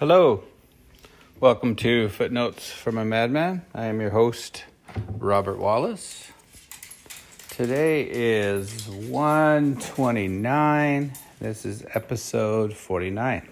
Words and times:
Hello. 0.00 0.42
Welcome 1.40 1.76
to 1.76 2.08
Footnotes 2.08 2.72
from 2.72 2.96
a 2.96 3.04
Madman. 3.04 3.66
I 3.74 3.84
am 3.84 4.00
your 4.00 4.08
host, 4.08 4.64
Robert 5.18 5.58
Wallace. 5.58 6.32
Today 7.50 8.08
is 8.10 8.88
129. 8.88 11.12
This 11.38 11.66
is 11.66 11.84
episode 11.92 12.72
49. 12.72 13.46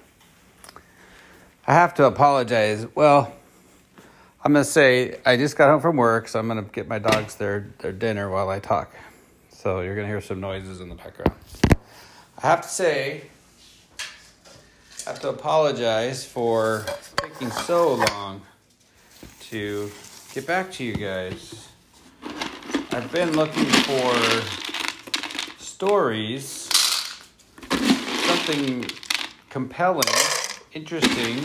I 1.66 1.74
have 1.74 1.92
to 1.96 2.06
apologize. 2.06 2.86
Well, 2.94 3.30
I'm 4.42 4.54
going 4.54 4.64
to 4.64 4.70
say 4.70 5.20
I 5.26 5.36
just 5.36 5.54
got 5.54 5.68
home 5.68 5.82
from 5.82 5.98
work, 5.98 6.28
so 6.28 6.38
I'm 6.38 6.48
going 6.48 6.64
to 6.64 6.70
get 6.70 6.88
my 6.88 6.98
dogs 6.98 7.34
their, 7.34 7.66
their 7.80 7.92
dinner 7.92 8.30
while 8.30 8.48
I 8.48 8.58
talk. 8.58 8.94
So 9.50 9.82
you're 9.82 9.94
going 9.94 10.06
to 10.06 10.10
hear 10.10 10.22
some 10.22 10.40
noises 10.40 10.80
in 10.80 10.88
the 10.88 10.94
background. 10.94 11.38
I 12.42 12.46
have 12.46 12.62
to 12.62 12.68
say, 12.68 13.24
I 15.08 15.12
have 15.12 15.20
to 15.20 15.30
apologize 15.30 16.22
for 16.22 16.84
taking 17.16 17.50
so 17.50 17.94
long 17.94 18.42
to 19.48 19.90
get 20.34 20.46
back 20.46 20.70
to 20.72 20.84
you 20.84 20.96
guys. 20.96 21.66
I've 22.92 23.10
been 23.10 23.32
looking 23.34 23.64
for 23.64 24.14
stories, 25.56 26.68
something 28.26 28.84
compelling, 29.48 30.04
interesting, 30.74 31.38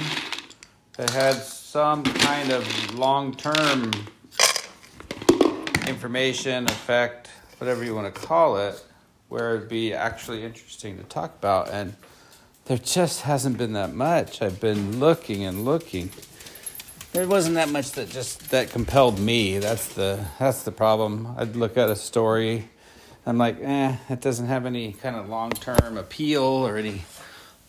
that 0.98 1.10
had 1.12 1.36
some 1.36 2.04
kind 2.04 2.52
of 2.52 2.96
long 2.96 3.34
term 3.34 3.94
information, 5.88 6.66
effect, 6.66 7.30
whatever 7.60 7.86
you 7.86 7.96
want 7.96 8.14
to 8.14 8.22
call 8.22 8.58
it, 8.58 8.84
where 9.30 9.56
it'd 9.56 9.70
be 9.70 9.94
actually 9.94 10.44
interesting 10.44 10.98
to 10.98 11.04
talk 11.04 11.34
about. 11.38 11.70
And 11.70 11.96
there 12.66 12.78
just 12.78 13.22
hasn't 13.22 13.58
been 13.58 13.74
that 13.74 13.94
much. 13.94 14.42
I've 14.42 14.60
been 14.60 15.00
looking 15.00 15.44
and 15.44 15.66
looking. 15.66 16.10
There 17.12 17.28
wasn't 17.28 17.56
that 17.56 17.70
much 17.70 17.92
that 17.92 18.10
just 18.10 18.50
that 18.52 18.70
compelled 18.72 19.20
me. 19.20 19.60
That's 19.60 19.94
the 19.94 20.26
that's 20.40 20.64
the 20.64 20.72
problem. 20.72 21.36
I'd 21.38 21.56
look 21.56 21.78
at 21.78 21.90
a 21.90 21.96
story, 21.96 22.70
I'm 23.26 23.38
like, 23.38 23.58
eh, 23.62 23.96
it 24.10 24.20
doesn't 24.20 24.48
have 24.48 24.66
any 24.66 24.92
kind 24.92 25.16
of 25.16 25.30
long 25.30 25.52
term 25.52 25.98
appeal 25.98 26.44
or 26.44 26.76
any 26.76 27.04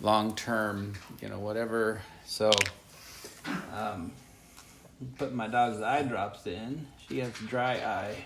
long 0.01 0.35
term, 0.35 0.95
you 1.23 1.29
know, 1.29 1.39
whatever. 1.39 2.03
So, 2.27 2.51
um, 3.73 4.11
put 5.17 5.33
my 5.33 5.47
dog's 5.47 5.81
eye 5.81 6.03
drops 6.03 6.47
in. 6.47 6.87
She 7.09 7.21
has 7.21 7.33
dry 7.35 7.75
eye, 7.75 8.25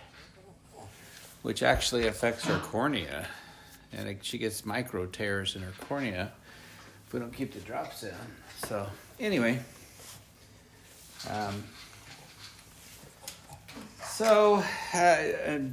which 1.43 1.62
actually 1.62 2.06
affects 2.06 2.45
her 2.45 2.59
cornea, 2.61 3.27
and 3.93 4.09
it, 4.09 4.19
she 4.23 4.39
gets 4.39 4.65
micro 4.65 5.05
tears 5.05 5.55
in 5.55 5.62
her 5.62 5.73
cornea 5.87 6.33
if 7.09 7.14
we 7.14 7.20
don't 7.20 7.33
keep 7.33 7.55
the 7.55 7.61
drops 7.61 8.03
in. 8.03 8.12
So 8.67 8.87
anyway, 9.19 9.59
um, 11.31 11.65
so 14.05 14.62
I, 14.92 15.34
I 15.47 15.70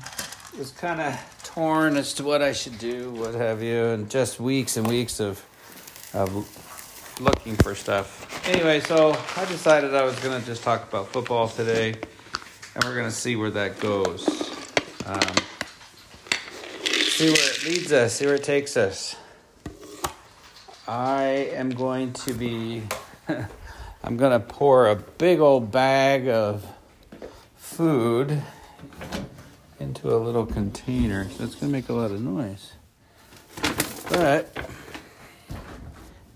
was 0.58 0.72
kind 0.72 1.02
of 1.02 1.42
torn 1.44 1.97
as 1.97 2.14
to 2.14 2.23
what 2.23 2.42
I 2.42 2.53
should 2.53 2.80
do, 2.80 3.11
what 3.11 3.33
have 3.33 3.61
you, 3.61 3.83
and 3.88 4.09
just 4.09 4.39
weeks 4.39 4.77
and 4.77 4.88
weeks 4.88 5.19
of 5.19 5.45
of 6.14 6.31
looking 7.19 7.58
for 7.58 7.75
stuff. 7.75 8.47
Anyway, 8.47 8.80
so 8.80 9.11
I 9.36 9.44
decided 9.44 9.94
I 9.94 10.05
was 10.05 10.17
gonna 10.20 10.39
just 10.39 10.64
talk 10.64 10.88
about 10.88 11.09
football 11.09 11.49
today, 11.49 11.95
and 12.75 12.83
we're 12.86 12.95
gonna 12.95 13.11
see 13.11 13.36
where 13.36 13.52
that 13.52 13.81
goes. 13.81 14.25
Um, 15.05 15.36
see 16.94 17.27
where 17.30 17.52
it 17.52 17.66
leads 17.66 17.92
us. 17.92 18.14
See 18.14 18.25
where 18.25 18.36
it 18.36 18.44
takes 18.45 18.77
us. 18.77 19.17
I 20.88 21.50
am 21.53 21.72
going 21.72 22.14
to 22.14 22.33
be, 22.33 22.83
I'm 24.03 24.17
going 24.17 24.31
to 24.31 24.39
pour 24.39 24.88
a 24.88 24.95
big 24.95 25.39
old 25.39 25.72
bag 25.72 26.27
of 26.27 26.66
food 27.55 28.42
into 29.80 30.15
a 30.15 30.17
little 30.17 30.45
container. 30.45 31.27
So 31.30 31.43
it's 31.43 31.55
going 31.55 31.71
to 31.71 31.77
make 31.77 31.89
a 31.89 31.93
lot 31.93 32.11
of 32.11 32.21
noise. 32.21 32.73
But 34.10 34.55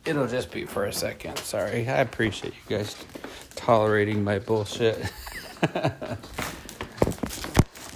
it'll 0.03 0.27
just 0.27 0.51
be 0.51 0.65
for 0.65 0.85
a 0.85 0.93
second. 0.93 1.37
Sorry. 1.37 1.87
I 1.87 1.99
appreciate 1.99 2.53
you 2.53 2.77
guys 2.77 2.95
tolerating 3.55 4.23
my 4.23 4.39
bullshit. 4.39 4.97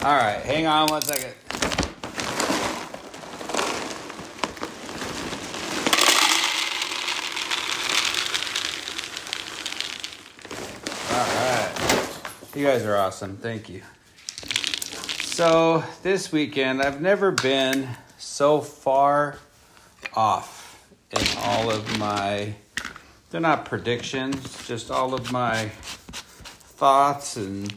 All 0.04 0.18
right, 0.18 0.42
hang 0.44 0.68
on 0.68 0.88
one 0.90 1.02
second. 1.02 1.34
You 12.56 12.64
guys 12.64 12.86
are 12.86 12.96
awesome. 12.96 13.38
Thank 13.38 13.68
you. 13.68 13.82
So, 15.24 15.84
this 16.04 16.32
weekend, 16.32 16.84
I've 16.84 17.02
never 17.02 17.32
been 17.32 17.90
so 18.20 18.62
far 18.62 19.40
off 20.14 20.80
in 21.10 21.26
all 21.40 21.72
of 21.72 21.98
my, 21.98 22.54
they're 23.32 23.42
not 23.42 23.66
predictions, 23.66 24.68
just 24.68 24.92
all 24.92 25.16
of 25.16 25.32
my 25.32 25.70
thoughts 26.78 27.38
and 27.38 27.74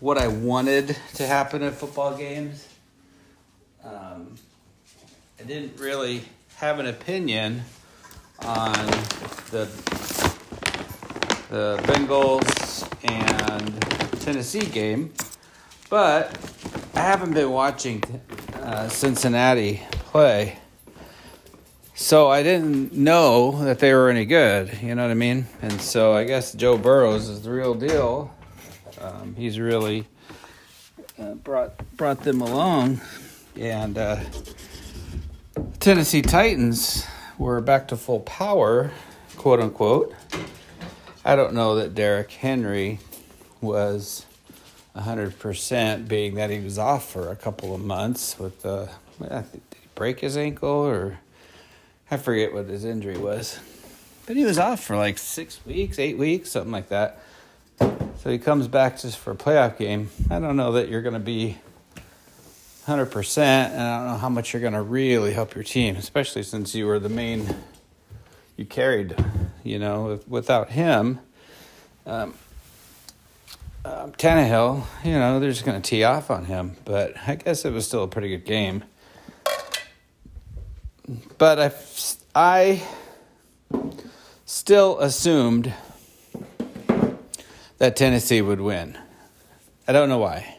what 0.00 0.18
I 0.18 0.28
wanted 0.28 0.98
to 1.14 1.26
happen 1.26 1.62
at 1.62 1.72
football 1.72 2.14
games. 2.14 2.68
Um, 3.82 4.34
I 5.38 5.44
didn't 5.44 5.80
really 5.80 6.24
have 6.56 6.78
an 6.78 6.86
opinion 6.86 7.62
on 8.40 8.74
the 9.50 9.66
the 11.50 11.76
Bengals 11.82 12.86
and 13.02 14.09
Tennessee 14.20 14.66
game, 14.66 15.12
but 15.88 16.38
I 16.94 17.00
haven't 17.00 17.32
been 17.32 17.50
watching 17.50 18.02
uh, 18.54 18.88
Cincinnati 18.88 19.80
play. 19.90 20.58
So 21.94 22.28
I 22.28 22.42
didn't 22.42 22.92
know 22.92 23.64
that 23.64 23.78
they 23.78 23.92
were 23.94 24.08
any 24.10 24.26
good, 24.26 24.78
you 24.82 24.94
know 24.94 25.02
what 25.02 25.10
I 25.10 25.14
mean? 25.14 25.46
And 25.62 25.80
so 25.80 26.12
I 26.12 26.24
guess 26.24 26.52
Joe 26.52 26.76
Burrows 26.76 27.28
is 27.28 27.42
the 27.42 27.50
real 27.50 27.74
deal. 27.74 28.34
Um, 29.00 29.34
he's 29.36 29.58
really 29.58 30.06
uh, 31.18 31.34
brought 31.34 31.72
brought 31.96 32.20
them 32.20 32.42
along, 32.42 33.00
and 33.56 33.96
uh, 33.96 34.20
Tennessee 35.78 36.22
Titans 36.22 37.06
were 37.38 37.60
back 37.60 37.88
to 37.88 37.96
full 37.96 38.20
power, 38.20 38.90
quote 39.36 39.60
unquote. 39.60 40.14
I 41.24 41.36
don't 41.36 41.54
know 41.54 41.76
that 41.76 41.94
Derrick 41.94 42.30
Henry 42.30 42.98
was 43.60 44.26
100% 44.96 46.08
being 46.08 46.34
that 46.34 46.50
he 46.50 46.58
was 46.58 46.78
off 46.78 47.10
for 47.10 47.30
a 47.30 47.36
couple 47.36 47.74
of 47.74 47.80
months 47.80 48.38
with 48.38 48.62
the 48.62 48.88
did 49.18 49.44
he 49.72 49.88
break 49.94 50.20
his 50.20 50.36
ankle 50.36 50.68
or 50.68 51.18
I 52.10 52.16
forget 52.16 52.52
what 52.52 52.66
his 52.66 52.84
injury 52.84 53.18
was. 53.18 53.58
But 54.26 54.36
he 54.36 54.44
was 54.44 54.58
off 54.58 54.82
for 54.82 54.96
like 54.96 55.18
6 55.18 55.60
weeks, 55.66 55.98
8 55.98 56.18
weeks, 56.18 56.50
something 56.50 56.72
like 56.72 56.88
that. 56.88 57.20
So 57.78 58.30
he 58.30 58.38
comes 58.38 58.68
back 58.68 59.00
just 59.00 59.18
for 59.18 59.32
a 59.32 59.36
playoff 59.36 59.78
game. 59.78 60.10
I 60.28 60.40
don't 60.40 60.56
know 60.56 60.72
that 60.72 60.88
you're 60.88 61.02
going 61.02 61.14
to 61.14 61.20
be 61.20 61.58
100% 62.86 63.38
and 63.38 63.80
I 63.80 63.98
don't 63.98 64.06
know 64.08 64.18
how 64.18 64.28
much 64.28 64.52
you're 64.52 64.60
going 64.60 64.72
to 64.74 64.82
really 64.82 65.32
help 65.32 65.54
your 65.54 65.64
team, 65.64 65.96
especially 65.96 66.42
since 66.42 66.74
you 66.74 66.86
were 66.86 66.98
the 66.98 67.08
main 67.08 67.54
you 68.56 68.64
carried, 68.66 69.16
you 69.64 69.78
know, 69.78 70.20
without 70.26 70.70
him 70.70 71.20
um, 72.04 72.34
um, 73.84 74.12
Tannehill, 74.12 74.84
you 75.04 75.12
know, 75.12 75.40
they're 75.40 75.50
just 75.50 75.64
going 75.64 75.80
to 75.80 75.88
tee 75.88 76.04
off 76.04 76.30
on 76.30 76.44
him. 76.44 76.76
But 76.84 77.14
I 77.26 77.36
guess 77.36 77.64
it 77.64 77.72
was 77.72 77.86
still 77.86 78.04
a 78.04 78.08
pretty 78.08 78.28
good 78.28 78.44
game. 78.44 78.84
But 81.38 81.58
I, 81.58 81.72
I 82.34 82.82
still 84.44 84.98
assumed 85.00 85.72
that 87.78 87.96
Tennessee 87.96 88.42
would 88.42 88.60
win. 88.60 88.98
I 89.88 89.92
don't 89.92 90.08
know 90.08 90.18
why. 90.18 90.56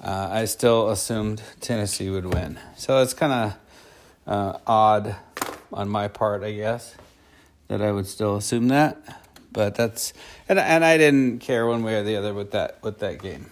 Uh, 0.00 0.28
I 0.30 0.44
still 0.46 0.90
assumed 0.90 1.42
Tennessee 1.60 2.08
would 2.10 2.32
win. 2.32 2.58
So 2.76 3.02
it's 3.02 3.14
kind 3.14 3.32
of 3.32 3.56
uh, 4.26 4.58
odd 4.66 5.16
on 5.72 5.88
my 5.88 6.08
part, 6.08 6.42
I 6.42 6.52
guess, 6.52 6.94
that 7.68 7.82
I 7.82 7.92
would 7.92 8.06
still 8.06 8.36
assume 8.36 8.68
that. 8.68 9.21
But 9.52 9.74
that's 9.74 10.12
and 10.48 10.58
and 10.58 10.84
I 10.84 10.96
didn't 10.98 11.40
care 11.40 11.66
one 11.66 11.82
way 11.82 11.96
or 11.96 12.02
the 12.02 12.16
other 12.16 12.34
with 12.34 12.52
that 12.52 12.82
with 12.82 12.98
that 13.00 13.20
game. 13.20 13.50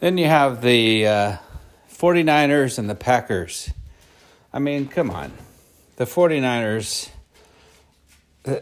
Then 0.00 0.18
you 0.18 0.26
have 0.26 0.62
the 0.62 1.06
uh, 1.06 1.36
49ers 1.90 2.78
and 2.78 2.90
the 2.90 2.94
Packers. 2.94 3.70
I 4.52 4.58
mean, 4.58 4.88
come 4.88 5.10
on. 5.10 5.32
The 5.96 6.04
49ers 6.04 7.10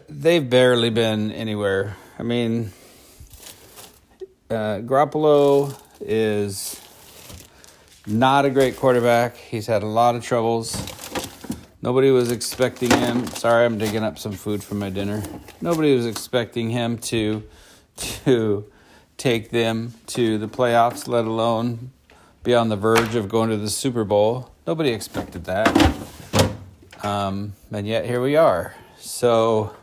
they've 0.07 0.49
barely 0.49 0.89
been 0.89 1.31
anywhere. 1.31 1.97
I 2.17 2.23
mean, 2.23 2.71
uh, 4.49 4.79
Garoppolo 4.79 5.77
is 5.99 6.79
not 8.07 8.45
a 8.45 8.49
great 8.49 8.77
quarterback. 8.77 9.35
He's 9.35 9.67
had 9.67 9.83
a 9.83 9.87
lot 9.87 10.15
of 10.15 10.23
troubles 10.23 10.75
Nobody 11.83 12.11
was 12.11 12.31
expecting 12.31 12.89
him. 12.91 13.27
Sorry, 13.27 13.65
I'm 13.65 13.77
digging 13.77 14.05
up 14.05 14.17
some 14.17 14.31
food 14.31 14.63
for 14.63 14.73
my 14.73 14.89
dinner. 14.89 15.21
Nobody 15.59 15.93
was 15.93 16.05
expecting 16.05 16.69
him 16.69 16.97
to 16.99 17.43
to 18.23 18.71
take 19.17 19.49
them 19.49 19.93
to 20.07 20.37
the 20.37 20.47
playoffs, 20.47 21.09
let 21.09 21.25
alone 21.25 21.91
be 22.41 22.55
on 22.55 22.69
the 22.69 22.77
verge 22.77 23.15
of 23.15 23.27
going 23.27 23.49
to 23.49 23.57
the 23.57 23.69
Super 23.69 24.05
Bowl. 24.05 24.49
Nobody 24.65 24.91
expected 24.91 25.43
that. 25.43 25.67
Um, 27.03 27.51
and 27.69 27.85
yet 27.85 28.05
here 28.05 28.21
we 28.21 28.37
are. 28.37 28.73
So, 28.97 29.75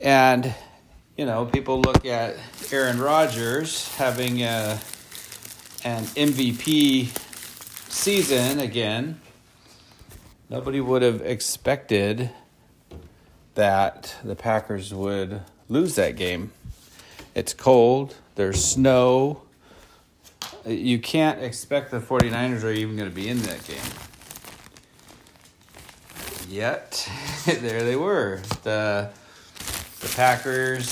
and, 0.00 0.52
you 1.16 1.24
know, 1.24 1.46
people 1.46 1.80
look 1.80 2.04
at 2.04 2.34
Aaron 2.72 2.98
Rodgers 2.98 3.94
having 3.94 4.42
a, 4.42 4.80
an 5.84 6.02
MVP 6.02 7.16
season 7.88 8.58
again 8.58 9.20
Nobody 10.50 10.80
would 10.80 11.02
have 11.02 11.20
expected 11.20 12.30
that 13.54 14.16
the 14.24 14.34
Packers 14.34 14.94
would 14.94 15.42
lose 15.68 15.94
that 15.96 16.16
game. 16.16 16.52
It's 17.34 17.52
cold, 17.52 18.16
there's 18.34 18.64
snow. 18.64 19.42
You 20.66 21.00
can't 21.00 21.42
expect 21.42 21.90
the 21.90 22.00
49ers 22.00 22.64
are 22.64 22.72
even 22.72 22.96
going 22.96 23.10
to 23.10 23.14
be 23.14 23.28
in 23.28 23.42
that 23.42 23.62
game. 23.66 23.76
Yet, 26.48 27.06
there 27.44 27.84
they 27.84 27.96
were. 27.96 28.40
The, 28.62 29.10
the 30.00 30.12
Packers 30.16 30.88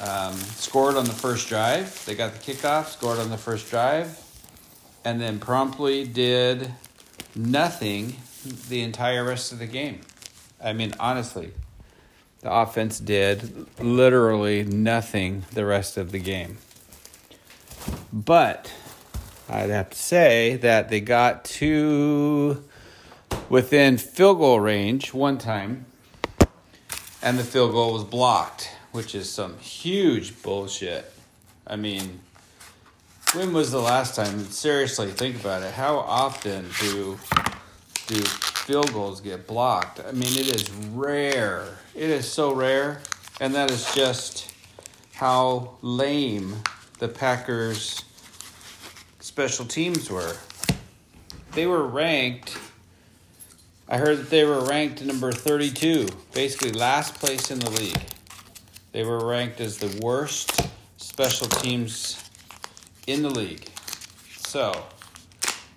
um, 0.00 0.34
scored 0.34 0.94
on 0.94 1.04
the 1.04 1.12
first 1.12 1.48
drive. 1.48 2.04
They 2.06 2.14
got 2.14 2.32
the 2.32 2.38
kickoff, 2.38 2.92
scored 2.92 3.18
on 3.18 3.30
the 3.30 3.38
first 3.38 3.68
drive, 3.70 4.20
and 5.04 5.20
then 5.20 5.40
promptly 5.40 6.04
did 6.04 6.72
nothing 7.34 8.16
the 8.68 8.82
entire 8.82 9.24
rest 9.24 9.52
of 9.52 9.58
the 9.58 9.66
game. 9.66 10.00
I 10.62 10.72
mean, 10.72 10.94
honestly, 10.98 11.52
the 12.40 12.52
offense 12.52 12.98
did 12.98 13.66
literally 13.80 14.64
nothing 14.64 15.44
the 15.52 15.64
rest 15.64 15.96
of 15.96 16.12
the 16.12 16.18
game. 16.18 16.58
But 18.12 18.72
I'd 19.48 19.70
have 19.70 19.90
to 19.90 19.98
say 19.98 20.56
that 20.56 20.88
they 20.88 21.00
got 21.00 21.44
to 21.44 22.64
within 23.48 23.98
field 23.98 24.38
goal 24.38 24.60
range 24.60 25.12
one 25.12 25.38
time, 25.38 25.86
and 27.22 27.38
the 27.38 27.44
field 27.44 27.72
goal 27.72 27.92
was 27.92 28.04
blocked, 28.04 28.70
which 28.92 29.14
is 29.14 29.30
some 29.30 29.58
huge 29.58 30.42
bullshit. 30.42 31.12
I 31.66 31.76
mean, 31.76 32.20
when 33.34 33.52
was 33.52 33.70
the 33.70 33.80
last 33.80 34.14
time? 34.14 34.44
Seriously, 34.46 35.10
think 35.10 35.40
about 35.40 35.62
it. 35.62 35.72
How 35.72 35.96
often 35.98 36.68
do 36.80 37.18
do 38.06 38.20
field 38.20 38.92
goals 38.92 39.20
get 39.20 39.46
blocked? 39.46 40.00
I 40.00 40.12
mean, 40.12 40.36
it 40.38 40.54
is 40.54 40.70
rare. 40.70 41.78
It 41.94 42.10
is 42.10 42.30
so 42.30 42.54
rare, 42.54 43.00
and 43.40 43.54
that 43.54 43.70
is 43.70 43.92
just 43.94 44.52
how 45.14 45.76
lame 45.82 46.56
the 46.98 47.08
Packers 47.08 48.04
special 49.20 49.64
teams 49.64 50.10
were. 50.10 50.36
They 51.52 51.66
were 51.66 51.86
ranked 51.86 52.56
I 53.92 53.98
heard 53.98 54.20
that 54.20 54.30
they 54.30 54.44
were 54.44 54.64
ranked 54.64 55.04
number 55.04 55.32
32, 55.32 56.08
basically 56.32 56.72
last 56.72 57.16
place 57.16 57.50
in 57.50 57.58
the 57.58 57.70
league. 57.72 58.00
They 58.92 59.04
were 59.04 59.26
ranked 59.26 59.60
as 59.60 59.76
the 59.76 60.00
worst 60.02 60.66
special 60.96 61.46
teams 61.46 62.21
in 63.06 63.22
the 63.22 63.30
league. 63.30 63.68
So, 64.38 64.84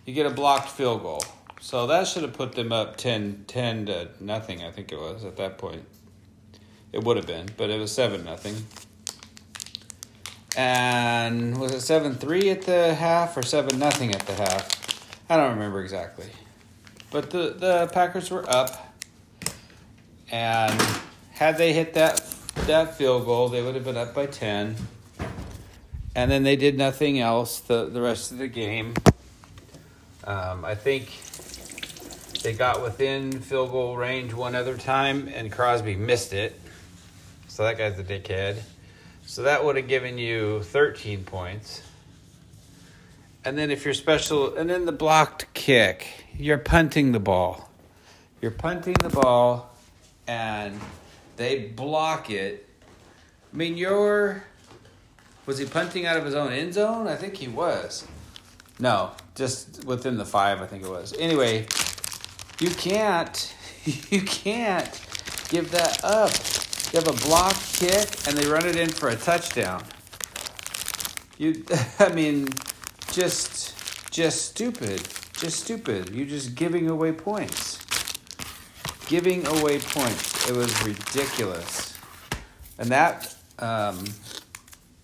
you 0.05 0.13
get 0.13 0.25
a 0.25 0.29
blocked 0.29 0.69
field 0.69 1.01
goal. 1.01 1.23
So 1.59 1.87
that 1.87 2.07
should 2.07 2.21
have 2.21 2.33
put 2.33 2.53
them 2.53 2.71
up 2.71 2.95
10, 2.97 3.45
10 3.47 3.85
to 3.87 4.09
nothing, 4.19 4.63
I 4.63 4.69
think 4.69 4.91
it 4.91 4.99
was 4.99 5.25
at 5.25 5.37
that 5.37 5.57
point. 5.57 5.83
It 6.91 7.03
would 7.03 7.17
have 7.17 7.25
been, 7.25 7.49
but 7.57 7.69
it 7.69 7.79
was 7.79 7.91
7 7.91 8.23
nothing. 8.23 8.55
And 10.55 11.57
was 11.57 11.73
it 11.73 11.81
7 11.81 12.15
3 12.15 12.49
at 12.49 12.61
the 12.61 12.93
half 12.93 13.35
or 13.35 13.43
7 13.43 13.77
nothing 13.77 14.13
at 14.13 14.21
the 14.27 14.33
half? 14.33 14.69
I 15.29 15.37
don't 15.37 15.53
remember 15.53 15.81
exactly. 15.81 16.27
But 17.11 17.31
the, 17.31 17.55
the 17.57 17.89
Packers 17.91 18.29
were 18.29 18.47
up. 18.49 18.95
And 20.31 20.79
had 21.31 21.57
they 21.57 21.73
hit 21.73 21.93
that 21.95 22.23
that 22.67 22.95
field 22.95 23.25
goal, 23.25 23.49
they 23.49 23.61
would 23.61 23.75
have 23.75 23.83
been 23.83 23.97
up 23.97 24.13
by 24.13 24.27
10 24.27 24.75
and 26.15 26.31
then 26.31 26.43
they 26.43 26.55
did 26.55 26.77
nothing 26.77 27.19
else 27.19 27.59
the, 27.59 27.85
the 27.85 28.01
rest 28.01 28.31
of 28.31 28.37
the 28.37 28.47
game. 28.47 28.93
Um, 30.23 30.63
I 30.65 30.73
think 30.73 31.11
they 32.41 32.53
got 32.53 32.81
within 32.81 33.41
field 33.41 33.71
goal 33.71 33.97
range 33.97 34.33
one 34.33 34.55
other 34.55 34.77
time, 34.77 35.27
and 35.27 35.51
Crosby 35.51 35.95
missed 35.95 36.33
it. 36.33 36.59
So 37.47 37.63
that 37.63 37.77
guy's 37.77 37.99
a 37.99 38.03
dickhead. 38.03 38.57
So 39.25 39.43
that 39.43 39.65
would 39.65 39.75
have 39.75 39.87
given 39.87 40.17
you 40.17 40.63
13 40.63 41.23
points. 41.25 41.81
And 43.43 43.57
then 43.57 43.69
if 43.69 43.85
you're 43.85 43.93
special, 43.93 44.55
and 44.55 44.69
then 44.69 44.85
the 44.85 44.91
blocked 44.91 45.53
kick, 45.53 46.25
you're 46.37 46.57
punting 46.57 47.11
the 47.11 47.19
ball. 47.19 47.69
You're 48.41 48.51
punting 48.51 48.95
the 48.95 49.09
ball, 49.09 49.75
and 50.27 50.79
they 51.37 51.67
block 51.67 52.29
it. 52.29 52.67
I 53.53 53.57
mean, 53.57 53.77
you're 53.77 54.43
was 55.45 55.57
he 55.57 55.65
punting 55.65 56.05
out 56.05 56.17
of 56.17 56.25
his 56.25 56.35
own 56.35 56.51
end 56.51 56.73
zone? 56.73 57.07
I 57.07 57.15
think 57.15 57.35
he 57.35 57.47
was. 57.47 58.07
No, 58.79 59.11
just 59.35 59.85
within 59.85 60.17
the 60.17 60.25
five, 60.25 60.61
I 60.61 60.65
think 60.65 60.83
it 60.83 60.89
was. 60.89 61.13
Anyway, 61.19 61.67
you 62.59 62.69
can't, 62.69 63.55
you 64.09 64.21
can't 64.21 65.01
give 65.49 65.71
that 65.71 66.03
up. 66.03 66.31
You 66.91 66.99
have 66.99 67.07
a 67.07 67.27
block 67.27 67.55
kick 67.73 68.27
and 68.27 68.37
they 68.37 68.47
run 68.47 68.65
it 68.65 68.75
in 68.75 68.89
for 68.89 69.09
a 69.09 69.15
touchdown. 69.15 69.83
You, 71.37 71.63
I 71.99 72.09
mean, 72.09 72.47
just, 73.11 74.11
just 74.11 74.45
stupid, 74.45 75.07
just 75.33 75.63
stupid. 75.63 76.09
You're 76.13 76.27
just 76.27 76.55
giving 76.55 76.89
away 76.89 77.11
points. 77.11 77.79
Giving 79.07 79.45
away 79.45 79.79
points. 79.79 80.49
It 80.49 80.55
was 80.55 80.83
ridiculous, 80.83 81.97
and 82.79 82.89
that 82.89 83.35
um, 83.59 84.03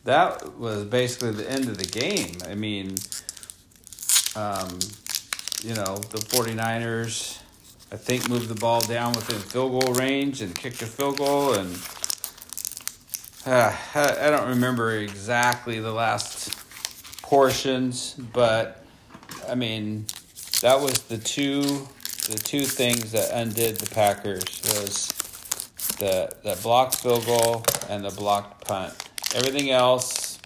that 0.03 0.57
was 0.57 0.85
basically 0.85 1.31
the 1.31 1.49
end 1.49 1.67
of 1.67 1.77
the 1.77 1.85
game. 1.85 2.37
I 2.47 2.55
mean, 2.55 2.95
um, 4.35 4.79
you 5.63 5.75
know, 5.75 5.97
the 5.97 6.17
49ers, 6.17 7.39
I 7.91 7.97
think, 7.97 8.29
moved 8.29 8.47
the 8.47 8.55
ball 8.55 8.81
down 8.81 9.13
within 9.13 9.39
field 9.39 9.71
goal 9.71 9.93
range 9.93 10.41
and 10.41 10.55
kicked 10.55 10.81
a 10.81 10.87
field 10.87 11.17
goal. 11.17 11.53
And 11.53 11.77
uh, 13.45 13.75
I 13.95 14.29
don't 14.29 14.49
remember 14.49 14.91
exactly 14.97 15.79
the 15.79 15.91
last 15.91 16.55
portions, 17.21 18.15
but 18.33 18.83
I 19.47 19.55
mean, 19.55 20.05
that 20.61 20.79
was 20.79 20.99
the 21.03 21.17
two 21.17 21.87
the 22.29 22.37
two 22.37 22.65
things 22.65 23.11
that 23.11 23.31
undid 23.33 23.77
the 23.77 23.89
Packers 23.93 24.43
was 24.63 25.07
the 25.97 26.31
the 26.43 26.57
blocked 26.61 26.95
field 26.95 27.25
goal 27.25 27.63
and 27.89 28.03
the 28.03 28.11
blocked 28.11 28.65
punt. 28.65 28.93
Everything 29.33 29.71
else, 29.71 30.39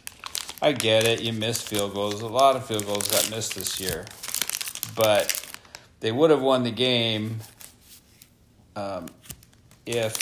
I 0.61 0.71
get 0.71 1.05
it. 1.05 1.21
You 1.21 1.33
miss 1.33 1.59
field 1.61 1.93
goals. 1.93 2.21
A 2.21 2.27
lot 2.27 2.55
of 2.55 2.65
field 2.65 2.85
goals 2.85 3.07
got 3.07 3.29
missed 3.31 3.55
this 3.55 3.79
year, 3.79 4.05
but 4.95 5.41
they 6.01 6.11
would 6.11 6.29
have 6.29 6.41
won 6.41 6.63
the 6.63 6.71
game 6.71 7.39
um, 8.75 9.07
if 9.87 10.15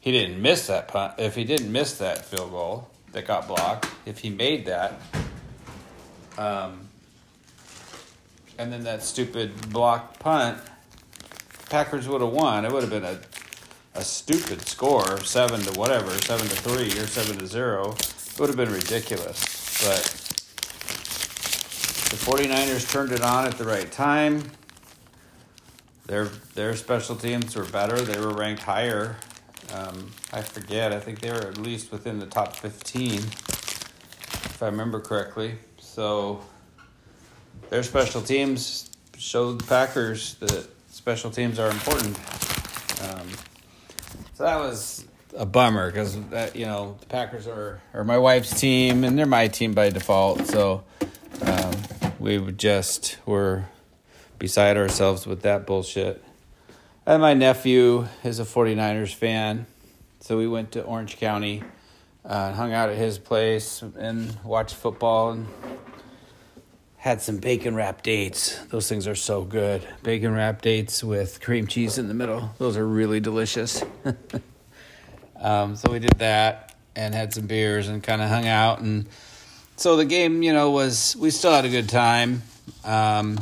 he 0.00 0.12
didn't 0.12 0.40
miss 0.40 0.66
that 0.68 0.88
punt. 0.88 1.14
If 1.18 1.34
he 1.34 1.44
didn't 1.44 1.70
miss 1.70 1.98
that 1.98 2.24
field 2.24 2.52
goal 2.52 2.88
that 3.12 3.26
got 3.26 3.46
blocked, 3.46 3.86
if 4.06 4.20
he 4.20 4.30
made 4.30 4.64
that, 4.64 5.00
um, 6.38 6.88
and 8.56 8.72
then 8.72 8.84
that 8.84 9.02
stupid 9.02 9.70
blocked 9.70 10.20
punt, 10.20 10.58
Packers 11.68 12.08
would 12.08 12.22
have 12.22 12.32
won. 12.32 12.64
It 12.64 12.72
would 12.72 12.82
have 12.82 12.90
been 12.90 13.04
a 13.04 13.18
a 13.98 14.04
stupid 14.04 14.64
score, 14.66 15.18
seven 15.24 15.60
to 15.60 15.72
whatever, 15.76 16.10
seven 16.22 16.46
to 16.46 16.54
three 16.54 16.86
or 17.00 17.06
seven 17.08 17.36
to 17.36 17.46
zero, 17.48 17.90
it 17.90 18.38
would 18.38 18.48
have 18.48 18.56
been 18.56 18.72
ridiculous. 18.72 19.40
But 19.84 20.04
the 22.10 22.16
49ers 22.16 22.88
turned 22.92 23.10
it 23.10 23.22
on 23.22 23.44
at 23.44 23.58
the 23.58 23.64
right 23.64 23.90
time. 23.90 24.44
Their 26.06 26.26
their 26.54 26.76
special 26.76 27.16
teams 27.16 27.56
were 27.56 27.64
better. 27.64 28.00
They 28.00 28.20
were 28.20 28.32
ranked 28.32 28.62
higher. 28.62 29.16
Um, 29.74 30.12
I 30.32 30.42
forget. 30.42 30.92
I 30.92 31.00
think 31.00 31.18
they 31.18 31.32
were 31.32 31.48
at 31.48 31.58
least 31.58 31.90
within 31.90 32.20
the 32.20 32.26
top 32.26 32.54
15, 32.54 33.14
if 33.18 34.62
I 34.62 34.66
remember 34.66 35.00
correctly. 35.00 35.56
So 35.76 36.40
their 37.68 37.82
special 37.82 38.22
teams 38.22 38.90
showed 39.18 39.60
the 39.60 39.66
Packers 39.66 40.34
that 40.34 40.68
special 40.88 41.32
teams 41.32 41.58
are 41.58 41.68
important. 41.68 42.16
Um, 43.02 43.26
so 44.38 44.44
that 44.44 44.60
was 44.60 45.04
a 45.36 45.44
bummer 45.44 45.90
because 45.90 46.14
you 46.54 46.64
know 46.64 46.96
the 47.00 47.06
Packers 47.06 47.48
are 47.48 47.80
are 47.92 48.04
my 48.04 48.18
wife's 48.18 48.60
team 48.60 49.02
and 49.02 49.18
they're 49.18 49.26
my 49.26 49.48
team 49.48 49.72
by 49.74 49.90
default. 49.90 50.46
So 50.46 50.84
um, 51.42 51.72
we 52.20 52.38
just 52.52 53.18
were 53.26 53.64
beside 54.38 54.76
ourselves 54.76 55.26
with 55.26 55.42
that 55.42 55.66
bullshit. 55.66 56.22
And 57.04 57.20
my 57.20 57.34
nephew 57.34 58.06
is 58.22 58.38
a 58.38 58.44
49ers 58.44 59.12
fan. 59.12 59.66
So 60.20 60.38
we 60.38 60.46
went 60.46 60.70
to 60.72 60.84
Orange 60.84 61.16
County, 61.16 61.64
uh, 62.24 62.52
hung 62.52 62.72
out 62.72 62.90
at 62.90 62.96
his 62.96 63.18
place, 63.18 63.82
and 63.98 64.38
watched 64.44 64.76
football 64.76 65.32
and 65.32 65.48
had 67.08 67.22
some 67.22 67.38
bacon 67.38 67.74
wrap 67.74 68.02
dates. 68.02 68.58
Those 68.66 68.86
things 68.86 69.06
are 69.06 69.14
so 69.14 69.42
good. 69.42 69.82
Bacon 70.02 70.34
wrap 70.34 70.60
dates 70.60 71.02
with 71.02 71.40
cream 71.40 71.66
cheese 71.66 71.96
in 71.96 72.06
the 72.06 72.12
middle. 72.12 72.50
Those 72.58 72.76
are 72.76 72.86
really 72.86 73.18
delicious. 73.18 73.82
um, 75.40 75.74
so 75.74 75.90
we 75.90 76.00
did 76.00 76.18
that 76.18 76.76
and 76.94 77.14
had 77.14 77.32
some 77.32 77.46
beers 77.46 77.88
and 77.88 78.02
kind 78.02 78.20
of 78.20 78.28
hung 78.28 78.46
out. 78.46 78.80
And 78.80 79.08
so 79.76 79.96
the 79.96 80.04
game, 80.04 80.42
you 80.42 80.52
know, 80.52 80.70
was 80.70 81.16
we 81.18 81.30
still 81.30 81.50
had 81.50 81.64
a 81.64 81.70
good 81.70 81.88
time. 81.88 82.42
Um, 82.84 83.40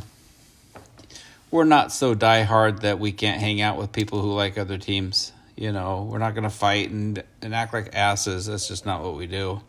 we're 1.50 1.64
not 1.64 1.90
so 1.90 2.14
diehard 2.14 2.82
that 2.82 3.00
we 3.00 3.10
can't 3.10 3.40
hang 3.40 3.60
out 3.60 3.78
with 3.78 3.90
people 3.90 4.22
who 4.22 4.32
like 4.32 4.58
other 4.58 4.78
teams. 4.78 5.32
You 5.56 5.72
know, 5.72 6.08
we're 6.08 6.18
not 6.18 6.34
going 6.34 6.44
to 6.44 6.50
fight 6.50 6.90
and, 6.90 7.20
and 7.42 7.52
act 7.52 7.74
like 7.74 7.96
asses. 7.96 8.46
That's 8.46 8.68
just 8.68 8.86
not 8.86 9.02
what 9.02 9.16
we 9.16 9.26
do. 9.26 9.60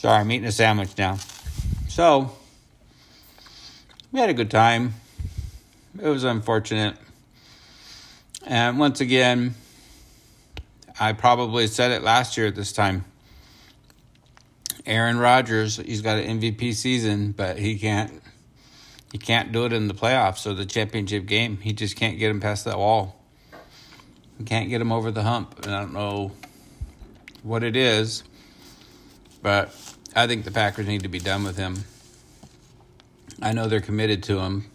Sorry, 0.00 0.18
I'm 0.18 0.32
eating 0.32 0.48
a 0.48 0.52
sandwich 0.52 0.96
now. 0.96 1.18
So, 1.88 2.32
we 4.10 4.18
had 4.18 4.30
a 4.30 4.32
good 4.32 4.50
time. 4.50 4.94
It 6.00 6.08
was 6.08 6.24
unfortunate. 6.24 6.96
And 8.46 8.78
once 8.78 9.02
again, 9.02 9.56
I 10.98 11.12
probably 11.12 11.66
said 11.66 11.90
it 11.90 12.02
last 12.02 12.38
year 12.38 12.46
at 12.46 12.54
this 12.54 12.72
time. 12.72 13.04
Aaron 14.86 15.18
Rodgers, 15.18 15.76
he's 15.76 16.00
got 16.00 16.16
an 16.16 16.40
MVP 16.40 16.72
season, 16.72 17.32
but 17.32 17.58
he 17.58 17.78
can't 17.78 18.22
he 19.12 19.18
can't 19.18 19.52
do 19.52 19.66
it 19.66 19.74
in 19.74 19.86
the 19.86 19.92
playoffs 19.92 20.46
or 20.46 20.54
the 20.54 20.64
championship 20.64 21.26
game. 21.26 21.58
He 21.58 21.74
just 21.74 21.96
can't 21.96 22.18
get 22.18 22.30
him 22.30 22.40
past 22.40 22.64
that 22.64 22.78
wall. 22.78 23.22
He 24.38 24.44
can't 24.44 24.70
get 24.70 24.80
him 24.80 24.92
over 24.92 25.10
the 25.10 25.24
hump. 25.24 25.66
And 25.66 25.74
I 25.74 25.80
don't 25.80 25.92
know 25.92 26.32
what 27.42 27.62
it 27.62 27.76
is, 27.76 28.24
but 29.42 29.74
I 30.14 30.26
think 30.26 30.44
the 30.44 30.50
Packers 30.50 30.86
need 30.86 31.02
to 31.02 31.08
be 31.08 31.20
done 31.20 31.44
with 31.44 31.56
him. 31.56 31.84
I 33.40 33.52
know 33.52 33.68
they're 33.68 33.80
committed 33.80 34.22
to 34.24 34.40
him 34.40 34.70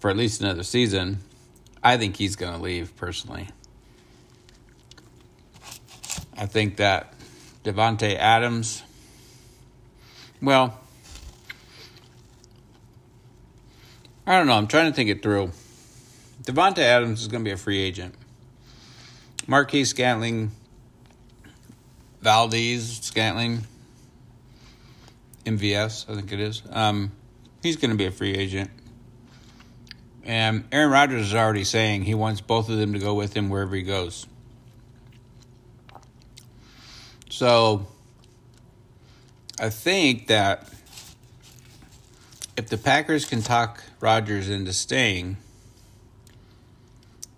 for 0.00 0.10
at 0.10 0.16
least 0.16 0.40
another 0.40 0.62
season. 0.62 1.18
I 1.82 1.96
think 1.96 2.16
he's 2.16 2.34
going 2.34 2.54
to 2.54 2.60
leave 2.60 2.96
personally. 2.96 3.48
I 6.36 6.46
think 6.46 6.76
that 6.76 7.14
Davante 7.62 8.16
Adams, 8.16 8.82
well, 10.40 10.80
I 14.26 14.38
don't 14.38 14.46
know. 14.46 14.54
I'm 14.54 14.66
trying 14.66 14.90
to 14.90 14.96
think 14.96 15.10
it 15.10 15.22
through. 15.22 15.52
Davante 16.42 16.78
Adams 16.78 17.20
is 17.20 17.28
going 17.28 17.44
to 17.44 17.48
be 17.48 17.52
a 17.52 17.56
free 17.56 17.78
agent. 17.80 18.14
Marquez 19.46 19.90
Scantling, 19.90 20.52
Valdes-Scantling, 22.22 23.66
MVS, 25.44 26.08
I 26.10 26.14
think 26.14 26.32
it 26.32 26.40
is. 26.40 26.62
Um, 26.70 27.12
he's 27.62 27.76
going 27.76 27.90
to 27.90 27.96
be 27.96 28.06
a 28.06 28.10
free 28.10 28.34
agent. 28.34 28.70
And 30.24 30.64
Aaron 30.70 30.90
Rodgers 30.90 31.26
is 31.26 31.34
already 31.34 31.64
saying 31.64 32.04
he 32.04 32.14
wants 32.14 32.40
both 32.40 32.68
of 32.68 32.78
them 32.78 32.92
to 32.92 32.98
go 32.98 33.14
with 33.14 33.34
him 33.34 33.48
wherever 33.48 33.74
he 33.74 33.82
goes. 33.82 34.26
So 37.28 37.86
I 39.58 39.70
think 39.70 40.28
that 40.28 40.68
if 42.56 42.68
the 42.68 42.78
Packers 42.78 43.24
can 43.24 43.42
talk 43.42 43.82
Rodgers 44.00 44.48
into 44.48 44.72
staying, 44.72 45.38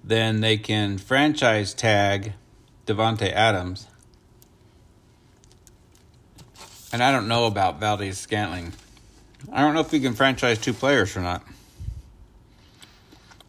then 0.02 0.40
they 0.40 0.58
can 0.58 0.98
franchise 0.98 1.72
tag 1.72 2.34
Davante 2.86 3.32
Adams. 3.32 3.86
And 6.94 7.02
I 7.02 7.10
don't 7.10 7.26
know 7.26 7.46
about 7.46 7.80
Valdes-Scantling. 7.80 8.72
I 9.52 9.62
don't 9.62 9.74
know 9.74 9.80
if 9.80 9.90
we 9.90 9.98
can 9.98 10.14
franchise 10.14 10.60
two 10.60 10.72
players 10.72 11.16
or 11.16 11.22
not. 11.22 11.42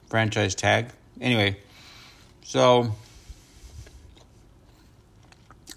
Franchise 0.10 0.56
tag. 0.56 0.88
Anyway, 1.22 1.58
so 2.44 2.96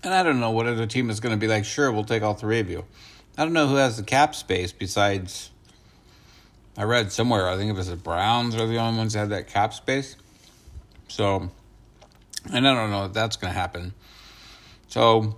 and 0.02 0.14
I 0.14 0.22
don't 0.22 0.40
know 0.40 0.50
what 0.50 0.66
other 0.66 0.86
team 0.86 1.10
is 1.10 1.20
going 1.20 1.34
to 1.34 1.38
be 1.38 1.46
like. 1.46 1.66
Sure, 1.66 1.92
we'll 1.92 2.04
take 2.04 2.22
all 2.22 2.32
three 2.32 2.58
of 2.58 2.70
you. 2.70 2.86
I 3.36 3.44
don't 3.44 3.52
know 3.52 3.66
who 3.66 3.74
has 3.74 3.98
the 3.98 4.02
cap 4.02 4.34
space 4.34 4.72
besides. 4.72 5.50
I 6.74 6.84
read 6.84 7.12
somewhere. 7.12 7.50
I 7.50 7.58
think 7.58 7.68
it 7.68 7.76
was 7.76 7.88
the 7.88 7.96
Browns 7.96 8.54
are 8.54 8.66
the 8.66 8.78
only 8.78 8.96
ones 8.96 9.12
that 9.12 9.18
have 9.18 9.28
that 9.28 9.46
cap 9.46 9.74
space. 9.74 10.16
So, 11.08 11.50
and 12.50 12.66
I 12.66 12.74
don't 12.74 12.90
know 12.90 13.04
if 13.04 13.12
that's 13.12 13.36
going 13.36 13.52
to 13.52 13.60
happen. 13.60 13.92
So, 14.88 15.36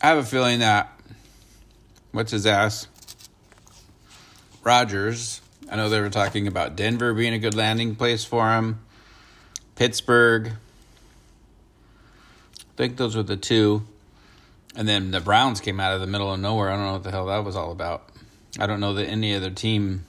I 0.00 0.08
have 0.08 0.18
a 0.18 0.24
feeling 0.24 0.60
that 0.60 0.92
what's 2.12 2.30
his 2.30 2.46
ass 2.46 2.86
Rodgers. 4.62 5.40
I 5.68 5.76
know 5.76 5.88
they 5.88 6.00
were 6.00 6.08
talking 6.08 6.46
about 6.46 6.76
Denver 6.76 7.12
being 7.14 7.34
a 7.34 7.38
good 7.38 7.54
landing 7.54 7.96
place 7.96 8.24
for 8.24 8.48
him. 8.52 8.80
Pittsburgh. 9.74 10.52
I 12.58 12.76
think 12.76 12.96
those 12.96 13.16
were 13.16 13.24
the 13.24 13.36
two. 13.36 13.82
And 14.76 14.86
then 14.86 15.10
the 15.10 15.20
Browns 15.20 15.60
came 15.60 15.80
out 15.80 15.94
of 15.94 16.00
the 16.00 16.06
middle 16.06 16.32
of 16.32 16.38
nowhere. 16.38 16.70
I 16.70 16.76
don't 16.76 16.86
know 16.86 16.92
what 16.92 17.02
the 17.02 17.10
hell 17.10 17.26
that 17.26 17.44
was 17.44 17.56
all 17.56 17.72
about. 17.72 18.08
I 18.58 18.66
don't 18.66 18.78
know 18.78 18.94
that 18.94 19.06
any 19.06 19.34
other 19.34 19.50
team 19.50 20.04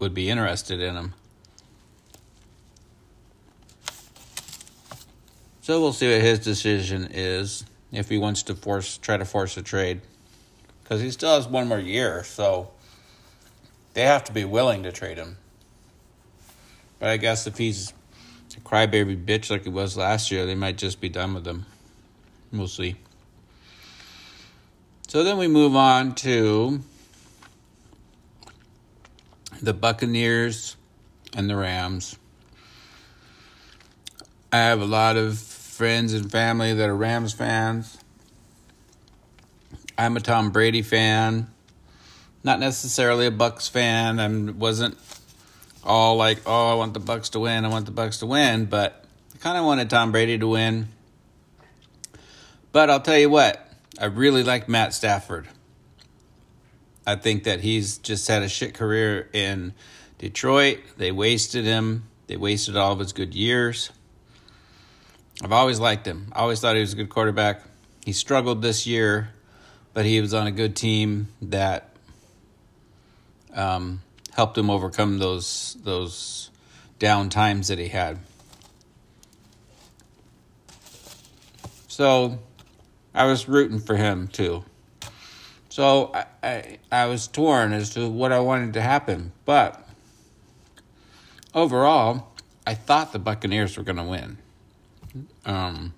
would 0.00 0.14
be 0.14 0.30
interested 0.30 0.80
in 0.80 0.96
him. 0.96 1.14
So 5.60 5.80
we'll 5.80 5.92
see 5.92 6.12
what 6.12 6.20
his 6.20 6.40
decision 6.40 7.08
is 7.12 7.64
if 7.92 8.08
he 8.08 8.18
wants 8.18 8.42
to 8.44 8.54
force 8.54 8.96
try 8.98 9.16
to 9.16 9.24
force 9.24 9.56
a 9.56 9.62
trade 9.62 10.00
because 10.82 11.00
he 11.00 11.10
still 11.10 11.34
has 11.34 11.46
one 11.46 11.68
more 11.68 11.78
year, 11.78 12.24
so 12.24 12.70
they 13.94 14.02
have 14.02 14.24
to 14.24 14.32
be 14.32 14.44
willing 14.44 14.82
to 14.82 14.92
trade 14.92 15.18
him. 15.18 15.36
But 16.98 17.10
I 17.10 17.16
guess 17.16 17.46
if 17.46 17.58
he's 17.58 17.92
a 18.56 18.60
crybaby 18.60 19.24
bitch 19.24 19.50
like 19.50 19.64
he 19.64 19.68
was 19.68 19.96
last 19.96 20.30
year, 20.30 20.46
they 20.46 20.54
might 20.54 20.76
just 20.76 21.00
be 21.00 21.08
done 21.08 21.34
with 21.34 21.46
him. 21.46 21.66
We'll 22.52 22.68
see. 22.68 22.96
So 25.08 25.24
then 25.24 25.38
we 25.38 25.48
move 25.48 25.76
on 25.76 26.14
to 26.16 26.80
the 29.60 29.72
Buccaneers 29.72 30.76
and 31.34 31.48
the 31.48 31.56
Rams. 31.56 32.18
I 34.52 34.58
have 34.58 34.80
a 34.80 34.86
lot 34.86 35.16
of 35.16 35.51
friends 35.72 36.12
and 36.12 36.30
family 36.30 36.74
that 36.74 36.86
are 36.86 36.94
Rams 36.94 37.32
fans. 37.32 37.96
I'm 39.96 40.18
a 40.18 40.20
Tom 40.20 40.50
Brady 40.50 40.82
fan. 40.82 41.46
Not 42.44 42.60
necessarily 42.60 43.26
a 43.26 43.30
Bucs 43.30 43.70
fan. 43.70 44.20
I 44.20 44.52
wasn't 44.52 44.98
all 45.82 46.16
like, 46.16 46.40
"Oh, 46.44 46.72
I 46.72 46.74
want 46.74 46.92
the 46.92 47.00
Bucs 47.00 47.30
to 47.30 47.40
win. 47.40 47.64
I 47.64 47.68
want 47.68 47.86
the 47.86 47.92
Bucs 47.92 48.18
to 48.18 48.26
win," 48.26 48.66
but 48.66 49.06
I 49.34 49.38
kind 49.38 49.56
of 49.56 49.64
wanted 49.64 49.88
Tom 49.88 50.12
Brady 50.12 50.36
to 50.36 50.46
win. 50.46 50.88
But 52.70 52.90
I'll 52.90 53.00
tell 53.00 53.18
you 53.18 53.30
what, 53.30 53.66
I 53.98 54.04
really 54.06 54.44
like 54.44 54.68
Matt 54.68 54.92
Stafford. 54.92 55.48
I 57.06 57.16
think 57.16 57.44
that 57.44 57.60
he's 57.60 57.96
just 57.96 58.28
had 58.28 58.42
a 58.42 58.48
shit 58.48 58.74
career 58.74 59.30
in 59.32 59.72
Detroit. 60.18 60.80
They 60.98 61.12
wasted 61.12 61.64
him. 61.64 62.08
They 62.26 62.36
wasted 62.36 62.76
all 62.76 62.92
of 62.92 62.98
his 62.98 63.14
good 63.14 63.34
years. 63.34 63.90
I've 65.42 65.52
always 65.52 65.80
liked 65.80 66.06
him. 66.06 66.28
I 66.32 66.40
always 66.40 66.60
thought 66.60 66.76
he 66.76 66.80
was 66.80 66.92
a 66.92 66.96
good 66.96 67.08
quarterback. 67.08 67.62
He 68.04 68.12
struggled 68.12 68.62
this 68.62 68.86
year, 68.86 69.30
but 69.92 70.06
he 70.06 70.20
was 70.20 70.32
on 70.32 70.46
a 70.46 70.52
good 70.52 70.76
team 70.76 71.28
that 71.42 71.88
um, 73.52 74.02
helped 74.32 74.56
him 74.56 74.70
overcome 74.70 75.18
those 75.18 75.76
those 75.82 76.50
down 76.98 77.28
times 77.28 77.68
that 77.68 77.78
he 77.78 77.88
had. 77.88 78.18
So 81.88 82.38
I 83.12 83.26
was 83.26 83.48
rooting 83.48 83.80
for 83.80 83.96
him 83.96 84.28
too. 84.28 84.64
So 85.68 86.12
I, 86.14 86.26
I, 86.42 86.78
I 86.92 87.06
was 87.06 87.26
torn 87.26 87.72
as 87.72 87.90
to 87.94 88.08
what 88.08 88.30
I 88.30 88.40
wanted 88.40 88.74
to 88.74 88.82
happen, 88.82 89.32
but 89.44 89.88
overall, 91.54 92.28
I 92.66 92.74
thought 92.74 93.12
the 93.12 93.18
Buccaneers 93.18 93.76
were 93.76 93.82
going 93.82 93.96
to 93.96 94.04
win. 94.04 94.38
Um, 95.44 95.94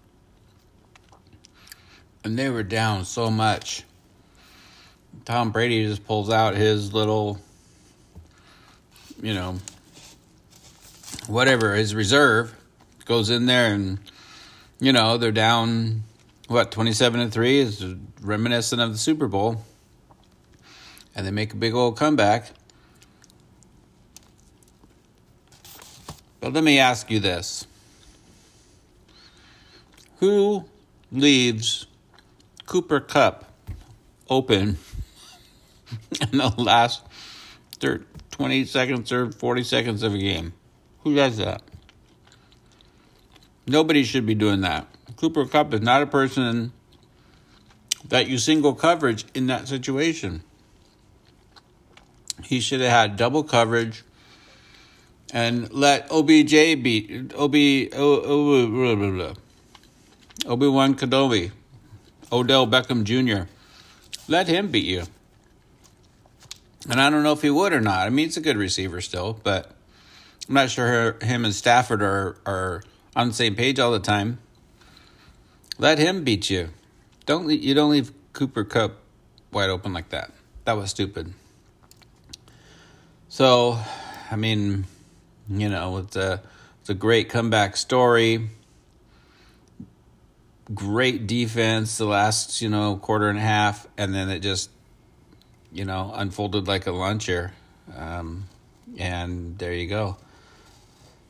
and 2.24 2.38
they 2.38 2.48
were 2.48 2.62
down 2.62 3.04
so 3.04 3.30
much. 3.30 3.84
Tom 5.24 5.52
Brady 5.52 5.86
just 5.86 6.06
pulls 6.06 6.30
out 6.30 6.54
his 6.54 6.92
little, 6.92 7.38
you 9.22 9.34
know, 9.34 9.58
whatever, 11.26 11.74
his 11.74 11.94
reserve, 11.94 12.54
goes 13.04 13.30
in 13.30 13.46
there 13.46 13.72
and, 13.72 13.98
you 14.80 14.92
know, 14.92 15.18
they're 15.18 15.32
down, 15.32 16.02
what, 16.48 16.70
27 16.70 17.20
to 17.20 17.30
3 17.30 17.58
is 17.58 17.84
reminiscent 18.22 18.80
of 18.80 18.92
the 18.92 18.98
Super 18.98 19.28
Bowl. 19.28 19.62
and 21.14 21.26
they 21.26 21.30
make 21.30 21.52
a 21.52 21.56
big 21.56 21.74
old 21.74 21.96
comeback. 21.96 22.50
But 26.40 26.52
let 26.52 26.64
me 26.64 26.78
ask 26.78 27.10
you 27.10 27.20
this 27.20 27.66
Who 30.18 30.64
leaves 31.11 31.87
Cooper 32.66 33.00
Kupp 33.00 33.44
open 34.30 34.78
in 36.21 36.38
the 36.38 36.52
last 36.56 37.02
20 38.30 38.64
seconds 38.64 39.12
or 39.12 39.33
40 39.33 39.64
seconds 39.64 40.02
of 40.02 40.14
a 40.14 40.18
game? 40.18 40.52
Who 41.02 41.14
does 41.14 41.37
that? 41.38 41.62
Nobody 43.66 44.04
should 44.04 44.26
be 44.26 44.35
doing 44.35 44.61
that. 44.61 44.87
Cooper 45.16 45.47
Kupp 45.47 45.73
is 45.75 45.80
not 45.80 46.02
a 46.02 46.06
person 46.06 46.73
that 48.09 48.26
you 48.26 48.38
single 48.38 48.75
coverage 48.75 49.25
in 49.35 49.47
that 49.47 49.68
situation. 49.68 50.42
He 52.42 52.61
should 52.61 52.80
have 52.80 52.90
had 52.90 53.16
double 53.16 53.42
coverage 53.42 54.04
and 55.33 55.73
let 55.73 56.11
OBJ 56.11 56.83
beat 56.83 57.33
OB 57.35 57.54
Obi 60.46 60.68
Wan 60.68 60.94
Kenobi, 60.94 61.52
Odell 62.30 62.66
Beckham 62.66 63.04
Jr. 63.04 63.48
Let 64.28 64.48
him 64.48 64.70
beat 64.70 64.86
you. 64.86 65.04
And 66.88 67.00
I 67.00 67.08
don't 67.08 67.22
know 67.22 67.32
if 67.32 67.42
he 67.42 67.50
would 67.50 67.72
or 67.72 67.80
not. 67.80 68.06
I 68.06 68.10
mean, 68.10 68.26
it's 68.26 68.36
a 68.36 68.42
good 68.42 68.56
receiver 68.56 69.00
still, 69.00 69.40
but 69.42 69.70
I'm 70.48 70.54
not 70.54 70.70
sure 70.70 71.16
him 71.22 71.44
and 71.44 71.54
Stafford 71.54 72.02
are 72.02 72.36
are 72.44 72.82
on 73.16 73.28
the 73.28 73.34
same 73.34 73.54
page 73.54 73.78
all 73.78 73.92
the 73.92 74.00
time. 74.00 74.38
Let 75.78 75.98
him 75.98 76.24
beat 76.24 76.50
you. 76.50 76.70
Don't 77.26 77.48
you 77.50 77.74
don't 77.74 77.90
leave 77.90 78.12
Cooper 78.32 78.64
Kupp 78.64 78.98
wide 79.50 79.70
open 79.70 79.92
like 79.92 80.10
that. 80.10 80.30
That 80.64 80.76
was 80.76 80.90
stupid. 80.90 81.32
So, 83.28 83.78
I 84.30 84.36
mean, 84.36 84.84
you 85.48 85.68
know, 85.68 85.98
it's 85.98 86.16
a 86.16 86.42
it's 86.80 86.90
a 86.90 86.94
great 86.94 87.30
comeback 87.30 87.76
story. 87.76 88.50
Great 90.73 91.26
defense 91.26 91.99
the 91.99 92.06
last, 92.06 92.62
you 92.62 92.71
know, 92.71 92.97
quarter 92.97 93.28
and 93.28 93.38
a 93.38 93.42
half, 93.42 93.87
and 93.99 94.14
then 94.14 94.30
it 94.30 94.38
just, 94.40 94.71
you 95.73 95.85
know, 95.85 96.11
unfolded 96.14 96.66
like 96.66 96.87
a 96.87 96.90
luncher. 96.90 97.50
Um, 97.94 98.44
and 98.97 99.59
there 99.59 99.75
you 99.75 99.88
go. 99.88 100.16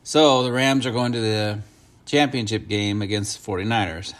So 0.03 0.43
the 0.43 0.51
Rams 0.51 0.85
are 0.85 0.91
going 0.91 1.11
to 1.13 1.19
the 1.19 1.59
championship 2.05 2.67
game 2.67 3.01
against 3.01 3.43
the 3.43 3.51
49ers. 3.51 4.13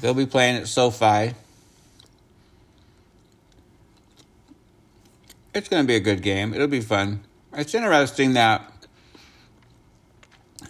They'll 0.00 0.14
be 0.14 0.26
playing 0.26 0.56
at 0.56 0.66
SoFi. 0.66 1.34
It's 5.54 5.68
going 5.68 5.82
to 5.82 5.86
be 5.86 5.96
a 5.96 6.00
good 6.00 6.22
game. 6.22 6.54
It'll 6.54 6.66
be 6.66 6.80
fun. 6.80 7.24
It's 7.52 7.74
interesting 7.74 8.32
that, 8.32 8.71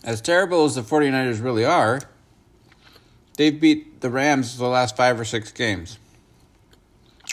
as 0.04 0.21
terrible 0.21 0.64
as 0.64 0.75
the 0.75 0.82
49ers 0.82 1.42
really 1.42 1.64
are, 1.64 2.00
they've 3.37 3.61
beat 3.61 4.00
the 4.00 4.11
Rams 4.11 4.59
the 4.59 4.66
last 4.66 4.97
five 4.97 5.18
or 5.18 5.25
six 5.25 5.52
games, 5.52 5.99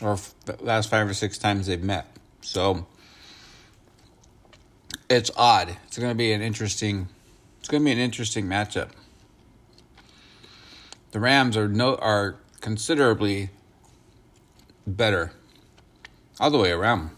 or 0.02 0.18
the 0.46 0.58
last 0.62 0.90
five 0.90 1.10
or 1.10 1.14
six 1.14 1.38
times 1.38 1.68
they've 1.68 1.82
met. 1.82 2.08
So 2.42 2.86
it's 5.10 5.32
odd. 5.36 5.76
It's 5.88 5.98
going 5.98 6.12
to 6.12 6.16
be 6.16 6.32
an 6.32 6.42
interesting. 6.42 7.08
It's 7.60 7.68
going 7.68 7.82
to 7.82 7.86
be 7.86 7.92
an 7.92 8.00
interesting 8.00 8.46
matchup. 8.46 8.90
The 11.12 11.20
Rams 11.20 11.58
are 11.58 11.68
no 11.68 11.96
are 11.96 12.36
considerably 12.62 13.50
better, 14.86 15.32
all 16.40 16.52
the 16.52 16.60
way 16.60 16.72
around, 16.72 17.10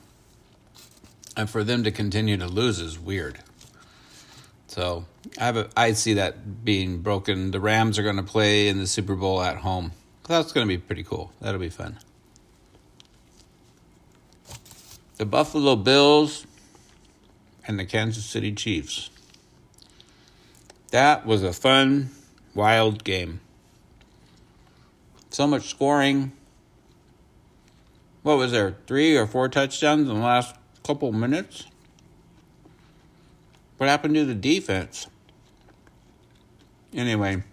and 1.35 1.49
for 1.49 1.63
them 1.63 1.83
to 1.83 1.91
continue 1.91 2.37
to 2.37 2.47
lose 2.47 2.79
is 2.79 2.97
weird. 2.97 3.39
So 4.67 5.05
I 5.37 5.45
have 5.45 5.57
a, 5.57 5.69
I 5.77 5.93
see 5.93 6.15
that 6.15 6.65
being 6.65 7.01
broken. 7.01 7.51
The 7.51 7.59
Rams 7.59 7.99
are 7.99 8.03
going 8.03 8.17
to 8.17 8.23
play 8.23 8.67
in 8.67 8.77
the 8.79 8.87
Super 8.87 9.15
Bowl 9.15 9.41
at 9.41 9.57
home. 9.57 9.91
That's 10.27 10.51
going 10.51 10.67
to 10.67 10.67
be 10.67 10.77
pretty 10.77 11.03
cool. 11.03 11.31
That'll 11.41 11.59
be 11.59 11.69
fun. 11.69 11.99
The 15.17 15.25
Buffalo 15.25 15.75
Bills 15.75 16.47
and 17.67 17.77
the 17.77 17.85
Kansas 17.85 18.25
City 18.25 18.51
Chiefs. 18.53 19.09
That 20.89 21.25
was 21.25 21.43
a 21.43 21.53
fun, 21.53 22.09
wild 22.55 23.03
game. 23.03 23.39
So 25.29 25.47
much 25.47 25.69
scoring. 25.69 26.31
What 28.23 28.37
was 28.37 28.51
there? 28.51 28.75
Three 28.87 29.15
or 29.15 29.27
four 29.27 29.47
touchdowns 29.47 30.09
in 30.09 30.15
the 30.15 30.21
last 30.21 30.55
couple 30.83 31.11
minutes? 31.11 31.65
What 33.77 33.89
happened 33.89 34.15
to 34.15 34.25
the 34.25 34.35
defense? 34.35 35.07
Anyway, 36.93 37.43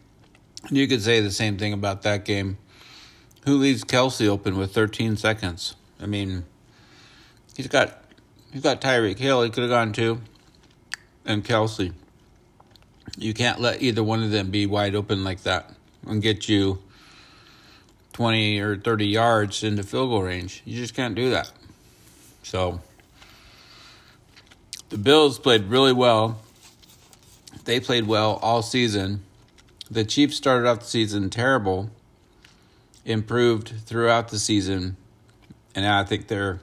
you 0.70 0.88
could 0.88 1.03
say 1.03 1.20
the 1.20 1.31
same 1.31 1.59
thing 1.59 1.72
about 1.72 2.03
that 2.03 2.24
game. 2.24 2.59
Who 3.44 3.57
leaves 3.57 3.85
Kelce 3.85 4.27
open 4.27 4.57
with 4.57 4.74
13 4.74 5.16
seconds? 5.16 5.77
I 6.01 6.07
mean, 6.07 6.44
he's 7.57 7.68
got 7.68 7.98
He's 8.53 8.62
got 8.62 8.81
Tyreek 8.81 9.18
Hill. 9.18 9.42
He 9.42 9.51
could 9.51 9.62
have 9.62 9.70
gone 9.70 9.92
to, 9.94 10.20
and 11.24 11.44
Kelce. 11.44 11.92
You 13.16 13.35
can't 13.35 13.61
let 13.61 13.83
either 13.83 14.03
one 14.03 14.22
of 14.22 14.31
them 14.31 14.51
be 14.51 14.66
wide 14.66 14.94
open 14.94 15.24
like 15.24 15.42
that 15.42 15.70
and 16.07 16.22
get 16.22 16.48
you 16.48 16.79
20 18.12 18.61
or 18.61 18.77
30 18.77 19.07
yards 19.07 19.62
into 19.62 19.83
field 19.83 20.11
goal 20.11 20.22
range. 20.22 20.62
You 20.64 20.77
just 20.77 20.94
can't 20.94 21.14
do 21.14 21.31
that. 21.31 21.51
So 22.42 22.81
the 24.88 24.98
Bills 24.98 25.38
played 25.38 25.64
really 25.64 25.92
well. 25.92 26.40
They 27.64 27.81
played 27.81 28.07
well 28.07 28.38
all 28.40 28.62
season. 28.62 29.24
The 29.90 30.05
Chiefs 30.05 30.37
started 30.37 30.68
off 30.68 30.81
the 30.81 30.87
season 30.87 31.31
terrible, 31.31 31.90
improved 33.05 33.72
throughout 33.87 34.29
the 34.29 34.38
season, 34.38 34.98
and 35.74 35.85
now 35.85 35.98
I 35.98 36.05
think 36.05 36.29
they're 36.29 36.61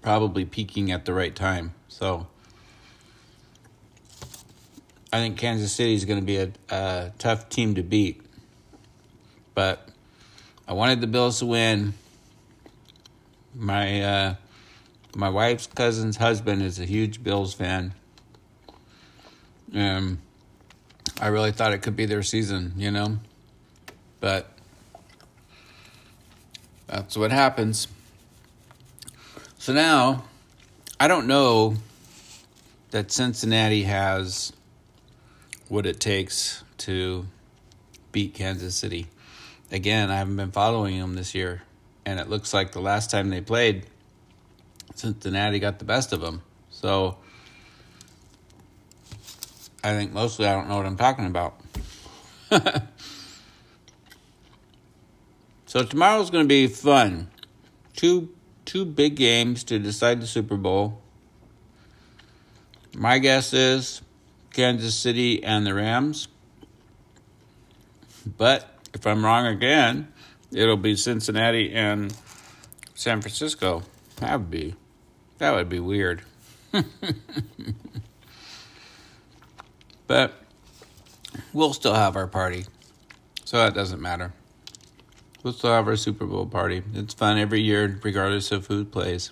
probably 0.00 0.44
peaking 0.44 0.92
at 0.92 1.06
the 1.06 1.12
right 1.12 1.34
time. 1.34 1.74
So 1.88 2.28
I 5.12 5.18
think 5.18 5.38
Kansas 5.38 5.72
City 5.72 5.94
is 5.94 6.04
going 6.04 6.20
to 6.20 6.26
be 6.26 6.36
a, 6.36 6.52
a 6.70 7.12
tough 7.18 7.48
team 7.48 7.74
to 7.74 7.82
beat. 7.82 8.20
But 9.54 9.88
I 10.68 10.72
wanted 10.72 11.00
the 11.00 11.06
Bills 11.06 11.40
to 11.40 11.46
win. 11.46 11.94
My 13.54 14.02
uh, 14.02 14.34
my 15.16 15.28
wife's 15.28 15.66
cousin's 15.66 16.16
husband 16.16 16.62
is 16.62 16.78
a 16.78 16.84
huge 16.84 17.22
Bills 17.22 17.54
fan. 17.54 17.94
Um, 19.74 20.18
I 21.24 21.28
really 21.28 21.52
thought 21.52 21.72
it 21.72 21.78
could 21.78 21.96
be 21.96 22.04
their 22.04 22.22
season, 22.22 22.74
you 22.76 22.90
know, 22.90 23.18
but 24.20 24.52
that's 26.86 27.16
what 27.16 27.30
happens. 27.30 27.88
So 29.56 29.72
now, 29.72 30.24
I 31.00 31.08
don't 31.08 31.26
know 31.26 31.76
that 32.90 33.10
Cincinnati 33.10 33.84
has 33.84 34.52
what 35.68 35.86
it 35.86 35.98
takes 35.98 36.62
to 36.76 37.24
beat 38.12 38.34
Kansas 38.34 38.74
City. 38.74 39.06
Again, 39.72 40.10
I 40.10 40.16
haven't 40.16 40.36
been 40.36 40.52
following 40.52 41.00
them 41.00 41.14
this 41.14 41.34
year, 41.34 41.62
and 42.04 42.20
it 42.20 42.28
looks 42.28 42.52
like 42.52 42.72
the 42.72 42.82
last 42.82 43.10
time 43.10 43.30
they 43.30 43.40
played, 43.40 43.86
Cincinnati 44.94 45.58
got 45.58 45.78
the 45.78 45.86
best 45.86 46.12
of 46.12 46.20
them. 46.20 46.42
So 46.68 47.16
I 49.84 49.92
think 49.92 50.12
mostly 50.14 50.46
I 50.46 50.54
don't 50.54 50.66
know 50.66 50.78
what 50.78 50.86
I'm 50.86 50.96
talking 50.96 51.26
about. 51.26 51.60
so 55.66 55.84
tomorrow's 55.84 56.30
going 56.30 56.44
to 56.44 56.48
be 56.48 56.66
fun. 56.68 57.28
Two 57.94 58.30
two 58.64 58.86
big 58.86 59.14
games 59.14 59.62
to 59.64 59.78
decide 59.78 60.22
the 60.22 60.26
Super 60.26 60.56
Bowl. 60.56 61.02
My 62.96 63.18
guess 63.18 63.52
is 63.52 64.00
Kansas 64.54 64.94
City 64.94 65.44
and 65.44 65.66
the 65.66 65.74
Rams. 65.74 66.28
But 68.38 68.78
if 68.94 69.06
I'm 69.06 69.22
wrong 69.22 69.46
again, 69.46 70.08
it'll 70.50 70.78
be 70.78 70.96
Cincinnati 70.96 71.74
and 71.74 72.16
San 72.94 73.20
Francisco. 73.20 73.82
That 74.16 74.38
would 74.38 74.50
be 74.50 74.76
that 75.36 75.54
would 75.54 75.68
be 75.68 75.80
weird. 75.80 76.22
but 80.06 80.34
we'll 81.52 81.72
still 81.72 81.94
have 81.94 82.16
our 82.16 82.26
party. 82.26 82.66
So 83.44 83.58
that 83.58 83.74
doesn't 83.74 84.00
matter. 84.00 84.32
We'll 85.42 85.52
still 85.52 85.70
have 85.72 85.86
our 85.86 85.96
Super 85.96 86.26
Bowl 86.26 86.46
party. 86.46 86.82
It's 86.94 87.12
fun 87.12 87.38
every 87.38 87.60
year, 87.60 88.00
regardless 88.02 88.50
of 88.50 88.66
who 88.66 88.84
plays. 88.84 89.30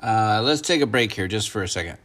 Uh, 0.00 0.40
let's 0.42 0.60
take 0.60 0.80
a 0.80 0.86
break 0.86 1.12
here 1.12 1.28
just 1.28 1.50
for 1.50 1.62
a 1.62 1.68
second. 1.68 1.98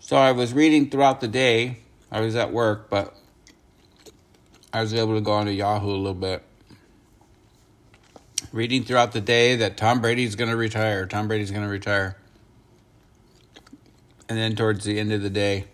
So 0.00 0.16
I 0.16 0.32
was 0.32 0.52
reading 0.52 0.90
throughout 0.90 1.20
the 1.20 1.28
day. 1.28 1.78
I 2.10 2.20
was 2.20 2.34
at 2.34 2.52
work, 2.52 2.90
but 2.90 3.14
I 4.72 4.80
was 4.80 4.92
able 4.92 5.14
to 5.14 5.20
go 5.20 5.32
onto 5.32 5.52
Yahoo 5.52 5.90
a 5.90 5.92
little 5.92 6.14
bit. 6.14 6.42
Reading 8.52 8.82
throughout 8.82 9.12
the 9.12 9.20
day 9.20 9.54
that 9.56 9.76
Tom 9.76 10.00
Brady's 10.00 10.34
going 10.34 10.50
to 10.50 10.56
retire. 10.56 11.06
Tom 11.06 11.28
Brady's 11.28 11.52
going 11.52 11.62
to 11.62 11.68
retire. 11.68 12.16
And 14.28 14.36
then 14.36 14.56
towards 14.56 14.84
the 14.84 14.98
end 14.98 15.12
of 15.12 15.22
the 15.22 15.30
day, 15.30 15.66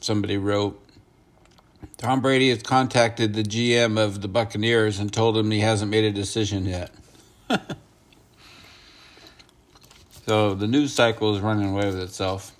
somebody 0.00 0.36
wrote 0.36 0.80
Tom 1.96 2.20
Brady 2.20 2.50
has 2.50 2.62
contacted 2.62 3.34
the 3.34 3.42
GM 3.42 3.98
of 3.98 4.20
the 4.20 4.28
Buccaneers 4.28 4.98
and 4.98 5.12
told 5.12 5.36
him 5.36 5.50
he 5.50 5.60
hasn't 5.60 5.90
made 5.90 6.04
a 6.04 6.12
decision 6.12 6.66
yet. 6.66 6.92
so 10.26 10.54
the 10.54 10.66
news 10.66 10.92
cycle 10.92 11.34
is 11.34 11.40
running 11.40 11.70
away 11.70 11.86
with 11.86 11.98
itself. 11.98 12.52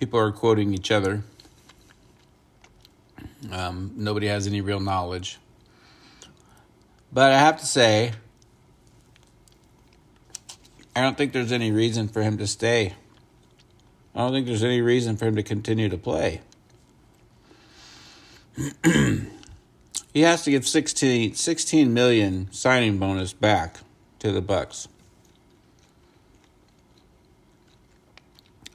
People 0.00 0.18
are 0.18 0.32
quoting 0.32 0.74
each 0.74 0.90
other. 0.90 1.22
Um, 3.52 3.92
nobody 3.96 4.26
has 4.26 4.46
any 4.46 4.60
real 4.60 4.80
knowledge. 4.80 5.38
But 7.12 7.32
I 7.32 7.38
have 7.38 7.58
to 7.60 7.66
say, 7.66 8.12
I 10.94 11.02
don't 11.02 11.16
think 11.16 11.32
there's 11.32 11.52
any 11.52 11.70
reason 11.70 12.08
for 12.08 12.22
him 12.22 12.38
to 12.38 12.46
stay. 12.46 12.94
I 14.14 14.20
don't 14.20 14.32
think 14.32 14.46
there's 14.46 14.64
any 14.64 14.80
reason 14.80 15.16
for 15.16 15.26
him 15.26 15.36
to 15.36 15.42
continue 15.42 15.88
to 15.88 15.98
play. 15.98 16.40
he 20.14 20.22
has 20.22 20.42
to 20.44 20.50
give 20.50 20.66
16, 20.66 21.34
16 21.34 21.92
million 21.92 22.48
signing 22.50 22.98
bonus 22.98 23.34
back 23.34 23.78
to 24.20 24.32
the 24.32 24.40
Bucs. 24.40 24.88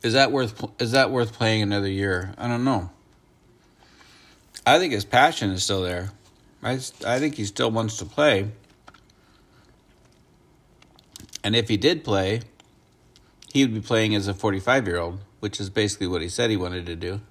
Is 0.04 0.14
that 0.14 0.32
worth 0.32 0.64
is 0.80 0.92
that 0.92 1.12
worth 1.12 1.34
playing 1.34 1.62
another 1.62 1.88
year? 1.88 2.34
I 2.38 2.48
don't 2.48 2.64
know. 2.64 2.90
I 4.66 4.80
think 4.80 4.94
his 4.94 5.06
passion 5.06 5.52
is 5.52 5.64
still 5.64 5.82
there. 5.82 6.12
I 6.64 6.74
I 7.06 7.20
think 7.20 7.36
he 7.36 7.46
still 7.46 7.72
wants 7.72 7.98
to 7.98 8.06
play. 8.06 8.52
And 11.44 11.56
if 11.56 11.70
he 11.70 11.78
did 11.78 12.04
play, 12.04 12.42
he 13.52 13.66
would 13.66 13.74
be 13.74 13.82
playing 13.82 14.14
as 14.14 14.28
a 14.28 14.34
45-year-old, 14.34 15.20
which 15.40 15.60
is 15.60 15.70
basically 15.70 16.08
what 16.08 16.22
he 16.22 16.30
said 16.30 16.52
he 16.52 16.58
wanted 16.58 16.86
to 16.86 16.96
do. 16.96 17.22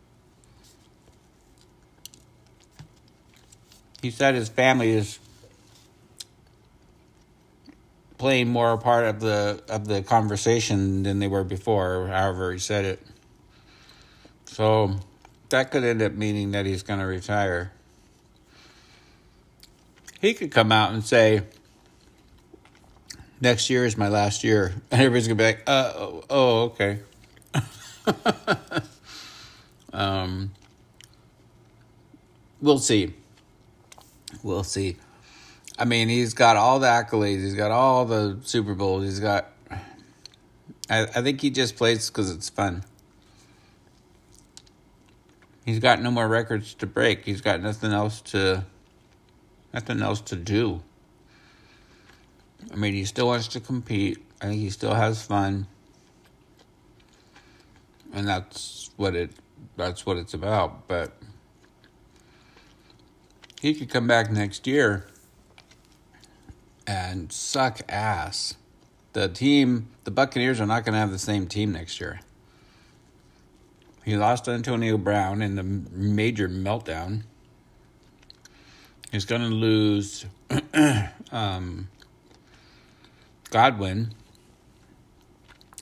he 4.03 4.11
said 4.11 4.35
his 4.35 4.49
family 4.49 4.91
is 4.91 5.19
playing 8.19 8.49
more 8.49 8.73
a 8.73 8.79
part 8.79 9.07
of 9.07 9.21
the 9.21 9.63
of 9.69 9.87
the 9.87 10.03
conversation 10.03 11.03
than 11.03 11.19
they 11.19 11.29
were 11.29 11.45
before, 11.45 12.09
however 12.09 12.53
he 12.53 12.59
said 12.59 12.85
it. 12.85 13.07
So 14.47 14.97
that 15.51 15.71
could 15.71 15.85
end 15.85 16.03
up 16.03 16.13
meaning 16.13 16.53
that 16.53 16.67
he's 16.67 16.83
going 16.83 17.01
to 17.01 17.07
retire. 17.07 17.73
He 20.21 20.35
could 20.35 20.51
come 20.51 20.71
out 20.71 20.93
and 20.93 21.03
say, 21.03 21.43
"Next 23.41 23.71
year 23.71 23.87
is 23.87 23.97
my 23.97 24.09
last 24.09 24.45
year," 24.45 24.75
and 24.91 25.01
everybody's 25.01 25.27
gonna 25.27 25.37
be 25.37 25.45
like, 25.45 25.63
"Uh, 25.67 25.93
oh, 25.97 26.25
oh 26.29 26.63
okay." 26.65 27.01
um, 29.93 30.53
we'll 32.61 32.79
see. 32.79 33.15
We'll 34.43 34.65
see. 34.65 34.97
I 35.79 35.87
mean, 35.87 36.11
he's 36.11 36.35
got 36.35 36.57
all 36.57 36.79
the 36.79 36.87
accolades. 36.87 37.43
He's 37.43 37.55
got 37.55 37.71
all 37.71 38.05
the 38.05 38.39
Super 38.43 38.75
Bowls. 38.75 39.05
He's 39.05 39.21
got. 39.21 39.51
I, 40.91 41.03
I 41.03 41.23
think 41.23 41.41
he 41.41 41.49
just 41.49 41.77
plays 41.77 42.11
because 42.11 42.31
it's 42.31 42.51
fun. 42.51 42.85
He's 45.65 45.79
got 45.79 46.03
no 46.03 46.11
more 46.11 46.29
records 46.29 46.75
to 46.75 46.87
break. 46.87 47.25
He's 47.25 47.41
got 47.41 47.63
nothing 47.63 47.93
else 47.93 48.21
to. 48.23 48.67
Nothing 49.73 50.03
else 50.03 50.21
to 50.23 50.37
do. 50.37 50.83
I 52.73 52.77
mean, 52.77 52.95
he 52.95 53.05
still 53.05 53.27
wants 53.27 53.49
to 53.49 53.61
compete. 53.61 54.19
I 54.41 54.47
think 54.47 54.61
he 54.61 54.71
still 54.71 54.95
has 54.95 55.23
fun. 55.23 55.67
And 58.13 58.27
that's 58.27 58.91
what 58.97 59.15
it. 59.15 59.31
That's 59.77 60.05
what 60.05 60.17
it's 60.17 60.35
about. 60.35 60.89
But 60.89 61.17
he 63.61 63.75
could 63.75 63.91
come 63.91 64.07
back 64.07 64.31
next 64.31 64.67
year 64.67 65.07
and 66.87 67.31
suck 67.31 67.81
ass. 67.89 68.57
The 69.13 69.29
team, 69.29 69.89
the 70.05 70.11
Buccaneers 70.11 70.61
are 70.61 70.67
not 70.67 70.85
going 70.85 70.95
to 70.95 70.99
have 70.99 71.11
the 71.11 71.19
same 71.19 71.47
team 71.47 71.73
next 71.73 72.01
year. 72.01 72.21
He 74.05 74.17
lost 74.17 74.49
Antonio 74.49 74.97
Brown 74.97 75.43
in 75.43 75.57
the 75.57 75.63
major 75.63 76.49
meltdown. 76.49 77.23
He's 79.11 79.25
going 79.25 79.43
to 79.43 79.49
lose 79.49 80.27
um, 81.33 81.89
Godwin. 83.51 84.15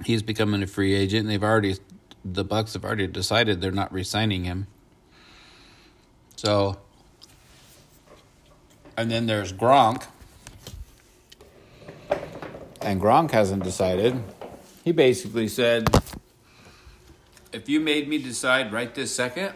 He's 0.05 0.23
becoming 0.23 0.62
a 0.62 0.67
free 0.67 0.95
agent. 0.95 1.29
They've 1.29 1.43
already, 1.43 1.77
the 2.25 2.45
Bucs 2.45 2.73
have 2.75 2.85
already 2.85 3.07
decided 3.07 3.61
they're 3.61 3.71
not 3.71 3.93
re-signing 3.93 4.45
him. 4.45 4.67
So 6.37 6.79
and 8.99 9.09
then 9.12 9.27
there's 9.27 9.53
Gronk. 9.53 10.09
And 12.83 13.01
Gronk 13.01 13.31
hasn't 13.31 13.62
decided. 13.62 14.21
He 14.85 14.91
basically 14.91 15.47
said, 15.47 15.88
if 17.53 17.69
you 17.69 17.79
made 17.79 18.09
me 18.09 18.19
decide 18.19 18.73
right 18.73 18.93
this 18.93 19.14
second 19.14 19.53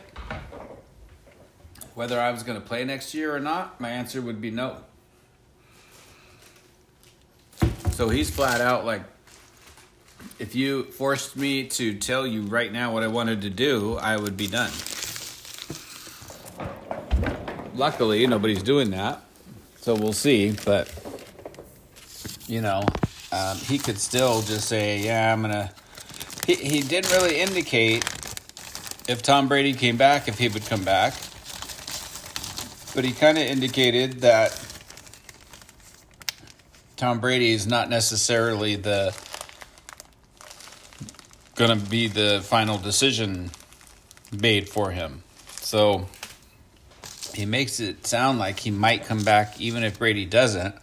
whether 1.95 2.21
I 2.21 2.31
was 2.31 2.43
going 2.43 2.61
to 2.61 2.67
play 2.67 2.85
next 2.85 3.15
year 3.15 3.35
or 3.35 3.41
not, 3.41 3.81
my 3.81 3.91
answer 3.91 4.21
would 4.21 4.41
be 4.41 4.51
no. 4.51 4.79
So 7.93 8.09
he's 8.09 8.31
flat 8.31 8.61
out 8.61 8.85
like, 8.85 9.03
if 10.39 10.55
you 10.55 10.85
forced 10.85 11.37
me 11.37 11.65
to 11.69 11.95
tell 11.95 12.27
you 12.27 12.43
right 12.43 12.73
now 12.73 12.93
what 12.93 13.03
I 13.03 13.09
wanted 13.09 13.43
to 13.43 13.51
do, 13.51 13.97
I 13.97 14.17
would 14.17 14.37
be 14.37 14.47
done. 14.47 14.71
Luckily, 17.75 18.27
nobody's 18.27 18.63
doing 18.63 18.91
that. 18.91 19.23
So 19.77 19.95
we'll 19.95 20.13
see, 20.13 20.55
but 20.65 20.93
you 22.47 22.61
know, 22.61 22.83
um, 23.33 23.57
he 23.57 23.79
could 23.79 23.99
still 23.99 24.43
just 24.43 24.69
say, 24.69 25.01
"Yeah, 25.01 25.33
I'm 25.33 25.43
gonna." 25.43 25.73
He 26.47 26.55
he 26.55 26.81
didn't 26.83 27.11
really 27.13 27.41
indicate 27.41 28.05
if 29.09 29.23
Tom 29.23 29.49
Brady 29.49 29.73
came 29.73 29.97
back 29.97 30.29
if 30.29 30.39
he 30.39 30.49
would 30.49 30.67
come 30.67 30.85
back, 30.85 31.15
but 32.95 33.05
he 33.05 33.13
kind 33.13 33.39
of 33.39 33.45
indicated 33.45 34.21
that 34.21 34.59
Tom 36.97 37.21
Brady 37.21 37.53
is 37.53 37.67
not 37.67 37.89
necessarily 37.89 38.77
the 38.77 39.17
gonna 41.55 41.77
be 41.77 42.07
the 42.07 42.41
final 42.45 42.79
decision 42.79 43.51
made 44.31 44.69
for 44.69 44.91
him. 44.91 45.23
So 45.61 46.07
he 47.35 47.47
makes 47.47 47.81
it 47.81 48.07
sound 48.07 48.39
like 48.39 48.61
he 48.61 48.71
might 48.71 49.05
come 49.05 49.25
back 49.25 49.61
even 49.61 49.85
if 49.85 49.99
Brady 49.99 50.27
doesn't. 50.27 50.75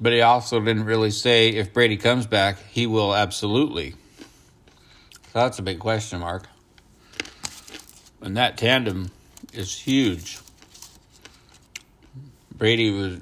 But 0.00 0.12
he 0.12 0.20
also 0.20 0.58
didn't 0.60 0.84
really 0.84 1.10
say 1.10 1.50
if 1.50 1.72
Brady 1.72 1.96
comes 1.96 2.26
back, 2.26 2.58
he 2.70 2.86
will 2.86 3.14
absolutely. 3.14 3.94
So 5.32 5.38
that's 5.38 5.58
a 5.58 5.62
big 5.62 5.78
question 5.78 6.20
mark. 6.20 6.48
And 8.20 8.36
that 8.36 8.56
tandem 8.56 9.10
is 9.52 9.78
huge. 9.78 10.40
Brady 12.56 12.90
was 12.90 13.18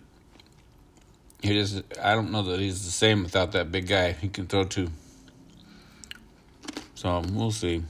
he 1.43 1.55
just 1.55 1.83
I 2.03 2.15
don't 2.15 2.31
know 2.31 2.43
that 2.43 2.61
he's 2.61 2.85
the 2.85 2.91
same 2.91 3.23
without 3.23 3.53
that 3.53 3.73
big 3.73 3.89
guy 3.89 4.13
he 4.13 4.29
can 4.29 4.47
throw 4.47 4.65
to. 4.65 4.91
So 6.95 7.23
we'll 7.33 7.51
see. 7.51 7.83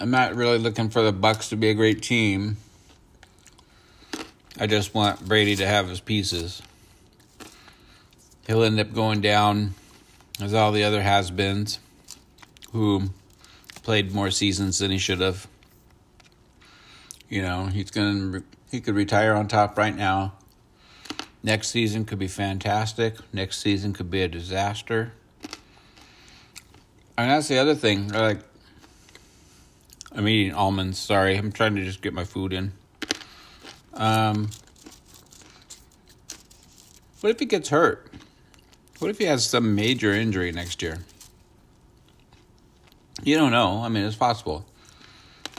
I'm 0.00 0.10
not 0.10 0.34
really 0.34 0.58
looking 0.58 0.90
for 0.90 1.02
the 1.02 1.12
Bucs 1.12 1.48
to 1.50 1.56
be 1.56 1.70
a 1.70 1.74
great 1.74 2.02
team. 2.02 2.56
I 4.58 4.66
just 4.66 4.94
want 4.94 5.26
Brady 5.26 5.56
to 5.56 5.66
have 5.66 5.88
his 5.88 6.00
pieces. 6.00 6.60
He'll 8.46 8.62
end 8.62 8.80
up 8.80 8.92
going 8.92 9.20
down 9.20 9.74
as 10.40 10.54
all 10.54 10.72
the 10.72 10.84
other 10.84 11.02
has-beens 11.02 11.78
who 12.72 13.10
played 13.82 14.12
more 14.12 14.30
seasons 14.30 14.78
than 14.78 14.90
he 14.90 14.98
should 14.98 15.20
have. 15.20 15.46
You 17.28 17.42
know, 17.42 17.66
he's 17.66 17.90
going 17.90 18.32
to 18.32 18.44
he 18.70 18.80
could 18.80 18.94
retire 18.94 19.34
on 19.34 19.48
top 19.48 19.78
right 19.78 19.94
now. 19.94 20.34
Next 21.42 21.68
season 21.68 22.04
could 22.04 22.18
be 22.18 22.28
fantastic. 22.28 23.16
Next 23.32 23.58
season 23.60 23.92
could 23.92 24.10
be 24.10 24.22
a 24.22 24.28
disaster. 24.28 25.12
And 27.16 27.30
that's 27.30 27.48
the 27.48 27.58
other 27.58 27.74
thing. 27.74 28.08
Like 28.08 28.40
I'm 30.12 30.26
eating 30.28 30.54
almonds. 30.54 30.98
Sorry, 30.98 31.36
I'm 31.36 31.52
trying 31.52 31.76
to 31.76 31.84
just 31.84 32.02
get 32.02 32.12
my 32.12 32.24
food 32.24 32.52
in. 32.52 32.72
Um, 33.94 34.50
what 37.20 37.30
if 37.30 37.38
he 37.38 37.46
gets 37.46 37.68
hurt? 37.68 38.12
What 38.98 39.10
if 39.10 39.18
he 39.18 39.24
has 39.24 39.46
some 39.46 39.74
major 39.74 40.12
injury 40.12 40.52
next 40.52 40.80
year? 40.82 40.98
You 43.22 43.36
don't 43.36 43.50
know. 43.50 43.82
I 43.82 43.88
mean, 43.88 44.04
it's 44.04 44.16
possible. 44.16 44.66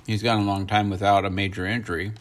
He's 0.08 0.24
gone 0.24 0.40
a 0.40 0.46
long 0.46 0.68
time 0.68 0.90
without 0.90 1.26
a 1.26 1.30
major 1.30 1.66
injury. 1.66 2.14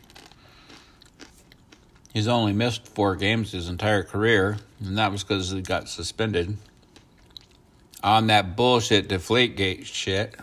He's 2.12 2.26
only 2.26 2.52
missed 2.52 2.88
four 2.88 3.14
games 3.14 3.52
his 3.52 3.68
entire 3.68 4.02
career, 4.02 4.58
and 4.84 4.98
that 4.98 5.12
was 5.12 5.22
because 5.22 5.52
he 5.52 5.62
got 5.62 5.88
suspended 5.88 6.56
on 8.02 8.26
that 8.26 8.56
bullshit 8.56 9.08
Deflategate 9.08 9.84
shit. 9.84 10.34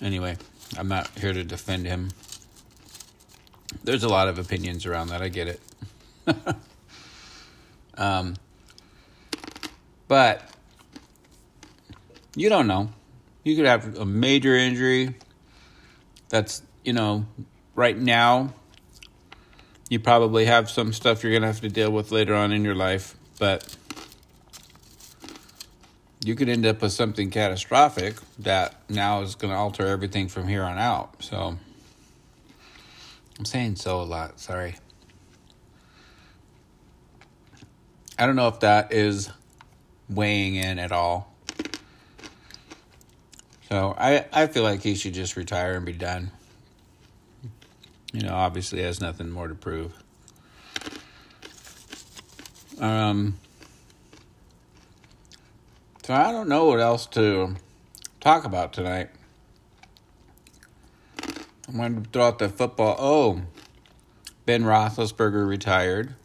Anyway, 0.00 0.36
I'm 0.78 0.86
not 0.86 1.08
here 1.18 1.32
to 1.32 1.42
defend 1.42 1.86
him. 1.86 2.10
There's 3.82 4.04
a 4.04 4.08
lot 4.08 4.28
of 4.28 4.38
opinions 4.38 4.86
around 4.86 5.08
that. 5.08 5.22
I 5.22 5.28
get 5.28 5.48
it. 5.48 5.60
um, 7.98 8.36
but 10.06 10.48
you 12.36 12.48
don't 12.48 12.68
know. 12.68 12.90
You 13.42 13.56
could 13.56 13.66
have 13.66 13.98
a 13.98 14.04
major 14.04 14.54
injury 14.54 15.16
that's, 16.30 16.62
you 16.84 16.94
know, 16.94 17.26
right 17.74 17.98
now, 17.98 18.54
you 19.90 20.00
probably 20.00 20.46
have 20.46 20.70
some 20.70 20.92
stuff 20.92 21.22
you're 21.22 21.32
going 21.32 21.42
to 21.42 21.48
have 21.48 21.60
to 21.60 21.68
deal 21.68 21.90
with 21.90 22.10
later 22.12 22.34
on 22.34 22.52
in 22.52 22.64
your 22.64 22.76
life, 22.76 23.16
but 23.38 23.76
you 26.24 26.34
could 26.34 26.48
end 26.48 26.64
up 26.64 26.80
with 26.80 26.92
something 26.92 27.30
catastrophic 27.30 28.14
that 28.38 28.76
now 28.88 29.22
is 29.22 29.34
going 29.34 29.52
to 29.52 29.56
alter 29.58 29.86
everything 29.86 30.28
from 30.28 30.46
here 30.46 30.62
on 30.62 30.78
out. 30.78 31.22
So 31.22 31.58
I'm 33.38 33.44
saying 33.44 33.76
so 33.76 34.00
a 34.00 34.04
lot, 34.04 34.38
sorry. 34.38 34.76
I 38.18 38.26
don't 38.26 38.36
know 38.36 38.48
if 38.48 38.60
that 38.60 38.92
is 38.92 39.30
weighing 40.08 40.54
in 40.54 40.78
at 40.78 40.92
all. 40.92 41.29
So 43.70 43.94
I, 43.96 44.26
I 44.32 44.46
feel 44.48 44.64
like 44.64 44.82
he 44.82 44.96
should 44.96 45.14
just 45.14 45.36
retire 45.36 45.76
and 45.76 45.86
be 45.86 45.92
done. 45.92 46.32
You 48.12 48.22
know, 48.22 48.34
obviously 48.34 48.82
has 48.82 49.00
nothing 49.00 49.30
more 49.30 49.46
to 49.46 49.54
prove. 49.54 49.92
Um 52.80 53.36
so 56.02 56.14
I 56.14 56.32
don't 56.32 56.48
know 56.48 56.64
what 56.64 56.80
else 56.80 57.06
to 57.06 57.54
talk 58.20 58.44
about 58.44 58.72
tonight. 58.72 59.10
I'm 61.68 61.76
going 61.76 62.02
to 62.02 62.10
throw 62.10 62.26
out 62.26 62.40
the 62.40 62.48
football. 62.48 62.96
Oh, 62.98 63.42
Ben 64.44 64.64
Roethlisberger 64.64 65.46
retired. 65.46 66.16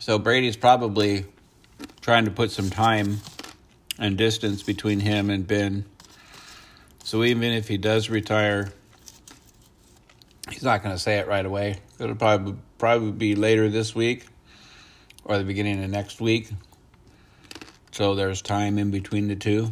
So 0.00 0.18
Brady's 0.18 0.56
probably 0.56 1.24
trying 2.02 2.26
to 2.26 2.30
put 2.30 2.50
some 2.50 2.68
time 2.68 3.20
and 4.00 4.16
distance 4.16 4.62
between 4.64 4.98
him 4.98 5.30
and 5.30 5.46
Ben. 5.46 5.84
So 7.04 7.22
even 7.22 7.52
if 7.52 7.68
he 7.68 7.76
does 7.76 8.10
retire, 8.10 8.72
he's 10.50 10.64
not 10.64 10.82
going 10.82 10.94
to 10.94 10.98
say 10.98 11.18
it 11.18 11.28
right 11.28 11.46
away. 11.46 11.78
It'll 12.00 12.16
probably 12.16 12.56
probably 12.78 13.12
be 13.12 13.34
later 13.34 13.68
this 13.68 13.94
week 13.94 14.26
or 15.24 15.36
the 15.38 15.44
beginning 15.44 15.84
of 15.84 15.90
next 15.90 16.20
week. 16.20 16.48
So 17.92 18.14
there's 18.14 18.40
time 18.40 18.78
in 18.78 18.90
between 18.90 19.28
the 19.28 19.36
two. 19.36 19.70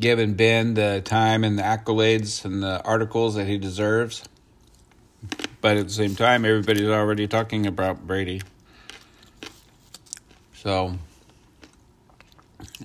Giving 0.00 0.34
Ben 0.34 0.74
the 0.74 1.02
time 1.04 1.44
and 1.44 1.58
the 1.58 1.62
accolades 1.62 2.44
and 2.44 2.62
the 2.62 2.82
articles 2.84 3.34
that 3.34 3.46
he 3.46 3.58
deserves. 3.58 4.24
But 5.60 5.76
at 5.76 5.88
the 5.88 5.92
same 5.92 6.14
time, 6.14 6.44
everybody's 6.44 6.88
already 6.88 7.26
talking 7.26 7.66
about 7.66 8.06
Brady. 8.06 8.40
So, 10.54 10.96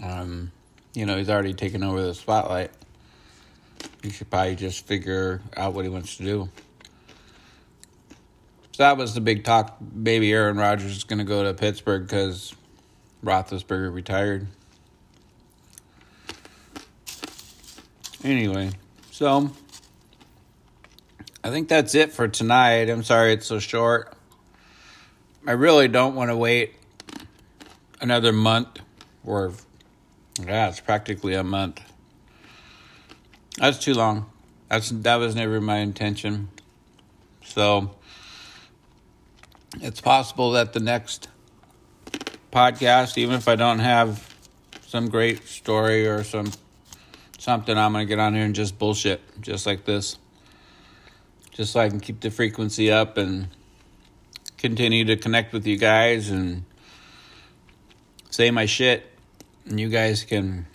um, 0.02 0.52
you 0.94 1.06
know, 1.06 1.18
he's 1.18 1.30
already 1.30 1.54
taken 1.54 1.84
over 1.84 2.02
the 2.02 2.14
spotlight. 2.14 2.72
He 4.02 4.10
should 4.10 4.30
probably 4.30 4.56
just 4.56 4.86
figure 4.86 5.42
out 5.56 5.74
what 5.74 5.86
he 5.86 5.90
wants 5.90 6.18
to 6.18 6.24
do. 6.24 6.50
So 8.74 8.84
that 8.84 8.98
was 8.98 9.14
the 9.14 9.22
big 9.22 9.44
talk. 9.44 9.78
Maybe 9.94 10.32
Aaron 10.32 10.58
Rodgers 10.58 10.98
is 10.98 11.04
going 11.04 11.20
to 11.20 11.26
go 11.26 11.44
to 11.44 11.54
Pittsburgh 11.54 12.04
because 12.04 12.56
Roethlisberger 13.24 13.94
retired. 13.94 14.48
Anyway, 18.24 18.72
so 19.12 19.52
I 21.44 21.50
think 21.50 21.68
that's 21.68 21.94
it 21.94 22.14
for 22.14 22.28
tonight. 22.28 22.90
I'm 22.90 23.04
sorry 23.04 23.34
it's 23.34 23.46
so 23.46 23.60
short. 23.60 24.18
I 25.46 25.52
really 25.52 25.90
don't 25.90 26.16
want 26.16 26.32
to 26.32 26.38
wait 26.38 26.74
another 28.00 28.32
month 28.32 28.80
or 29.26 29.54
yeah, 30.42 30.70
it's 30.70 30.80
practically 30.80 31.36
a 31.36 31.44
month. 31.44 31.82
That's 33.58 33.78
too 33.78 33.94
long. 33.94 34.30
That's 34.70 34.90
that 34.90 35.16
was 35.18 35.36
never 35.36 35.62
my 35.62 35.78
intention. 35.78 36.50
So 37.46 37.96
it's 39.82 40.02
possible 40.02 40.52
that 40.52 40.74
the 40.74 40.80
next 40.80 41.28
podcast, 42.52 43.18
even 43.18 43.36
if 43.36 43.48
I 43.48 43.56
don't 43.56 43.80
have 43.80 44.36
some 44.88 45.10
great 45.10 45.48
story 45.48 46.08
or 46.08 46.24
some 46.24 46.52
something, 47.38 47.78
I'm 47.78 47.92
gonna 47.92 48.06
get 48.06 48.20
on 48.20 48.34
here 48.34 48.46
and 48.46 48.56
just 48.56 48.80
bullshit, 48.80 49.22
just 49.42 49.68
like 49.68 49.86
this, 49.86 50.18
just 51.52 51.74
so 51.74 51.80
I 51.80 51.90
can 51.90 52.00
keep 52.00 52.22
the 52.22 52.32
frequency 52.32 52.92
up 52.92 53.18
and 53.18 53.50
continue 54.58 55.06
to 55.06 55.18
connect 55.18 55.54
with 55.54 55.68
you 55.68 55.78
guys 55.78 56.30
and 56.30 56.64
say 58.32 58.50
my 58.50 58.66
shit, 58.66 59.13
you 59.66 59.90
guys 59.90 60.24
can 60.24 60.68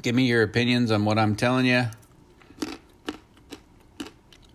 give 0.00 0.14
me 0.14 0.26
your 0.26 0.42
opinions 0.42 0.90
on 0.90 1.04
what 1.04 1.18
I'm 1.18 1.36
telling 1.36 1.66
you. 1.66 1.86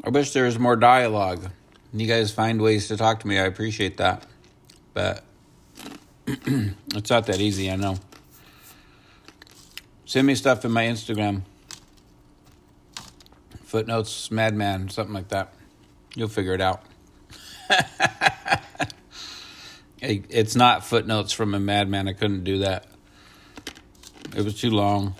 I 0.03 0.09
wish 0.09 0.31
there 0.31 0.45
was 0.45 0.57
more 0.57 0.75
dialogue. 0.75 1.51
You 1.93 2.07
guys 2.07 2.31
find 2.31 2.61
ways 2.61 2.87
to 2.89 2.97
talk 2.97 3.21
to 3.21 3.27
me. 3.27 3.39
I 3.39 3.45
appreciate 3.45 3.97
that. 3.97 4.25
But 4.93 5.23
it's 6.27 7.09
not 7.09 7.25
that 7.25 7.39
easy, 7.39 7.71
I 7.71 7.75
know. 7.75 7.97
Send 10.05 10.27
me 10.27 10.35
stuff 10.35 10.63
in 10.63 10.71
my 10.71 10.85
Instagram. 10.85 11.41
Footnotes, 13.63 14.31
Madman, 14.31 14.89
something 14.89 15.13
like 15.13 15.27
that. 15.29 15.53
You'll 16.15 16.29
figure 16.29 16.53
it 16.53 16.61
out. 16.61 16.83
it's 19.99 20.55
not 20.55 20.85
footnotes 20.85 21.33
from 21.33 21.53
a 21.53 21.59
madman. 21.59 22.07
I 22.07 22.13
couldn't 22.13 22.45
do 22.45 22.59
that. 22.59 22.85
It 24.37 24.45
was 24.45 24.61
too 24.61 24.69
long. 24.69 25.15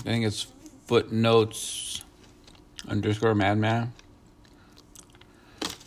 I 0.00 0.02
think 0.02 0.26
it's 0.26 0.46
footnotes 0.86 2.04
underscore 2.86 3.34
madman. 3.34 3.94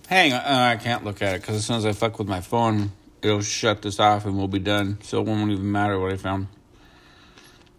Hang 0.07 0.33
on, 0.33 0.41
I 0.41 0.77
can't 0.77 1.05
look 1.05 1.21
at 1.21 1.35
it 1.35 1.41
because 1.41 1.57
as 1.57 1.65
soon 1.67 1.75
as 1.75 1.85
I 1.85 1.91
fuck 1.91 2.17
with 2.17 2.27
my 2.27 2.41
phone, 2.41 2.91
it'll 3.21 3.41
shut 3.41 3.83
this 3.83 3.99
off 3.99 4.25
and 4.25 4.35
we'll 4.35 4.47
be 4.47 4.57
done. 4.57 4.97
So 5.03 5.21
it 5.21 5.27
won't 5.27 5.51
even 5.51 5.71
matter 5.71 5.99
what 5.99 6.11
I 6.11 6.17
found. 6.17 6.47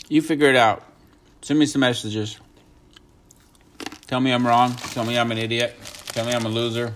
You 0.08 0.22
figure 0.22 0.48
it 0.48 0.54
out. 0.56 0.84
Send 1.42 1.58
me 1.58 1.66
some 1.66 1.80
messages. 1.80 2.38
Tell 4.06 4.20
me 4.20 4.30
I'm 4.30 4.46
wrong. 4.46 4.72
Tell 4.76 5.04
me 5.04 5.18
I'm 5.18 5.32
an 5.32 5.38
idiot. 5.38 5.74
Tell 6.06 6.24
me 6.24 6.32
I'm 6.32 6.46
a 6.46 6.48
loser. 6.48 6.94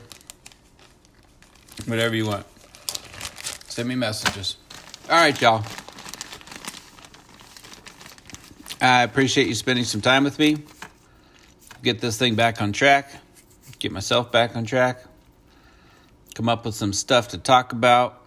Whatever 1.87 2.15
you 2.15 2.27
want. 2.27 2.47
Send 3.67 3.89
me 3.89 3.97
messages. 3.97 4.59
All 5.11 5.17
right, 5.17 5.41
y'all. 5.41 5.65
I 8.85 9.03
appreciate 9.03 9.49
you 9.49 9.55
spending 9.55 9.85
some 9.85 10.01
time 10.01 10.25
with 10.25 10.39
me. 10.39 10.59
Get 11.83 12.01
this 12.01 12.19
thing 12.19 12.35
back 12.35 12.61
on 12.61 12.73
track. 12.73 13.11
Get 13.79 13.93
myself 13.93 14.31
back 14.31 14.57
on 14.57 14.65
track. 14.65 15.05
Come 16.35 16.49
up 16.49 16.65
with 16.65 16.75
some 16.75 16.93
stuff 16.93 17.29
to 17.29 17.39
talk 17.39 17.73
about 17.73 18.25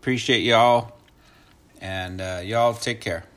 Appreciate 0.00 0.40
y'all. 0.40 0.92
And 1.78 2.22
uh, 2.22 2.40
y'all 2.42 2.72
take 2.72 3.02
care. 3.02 3.29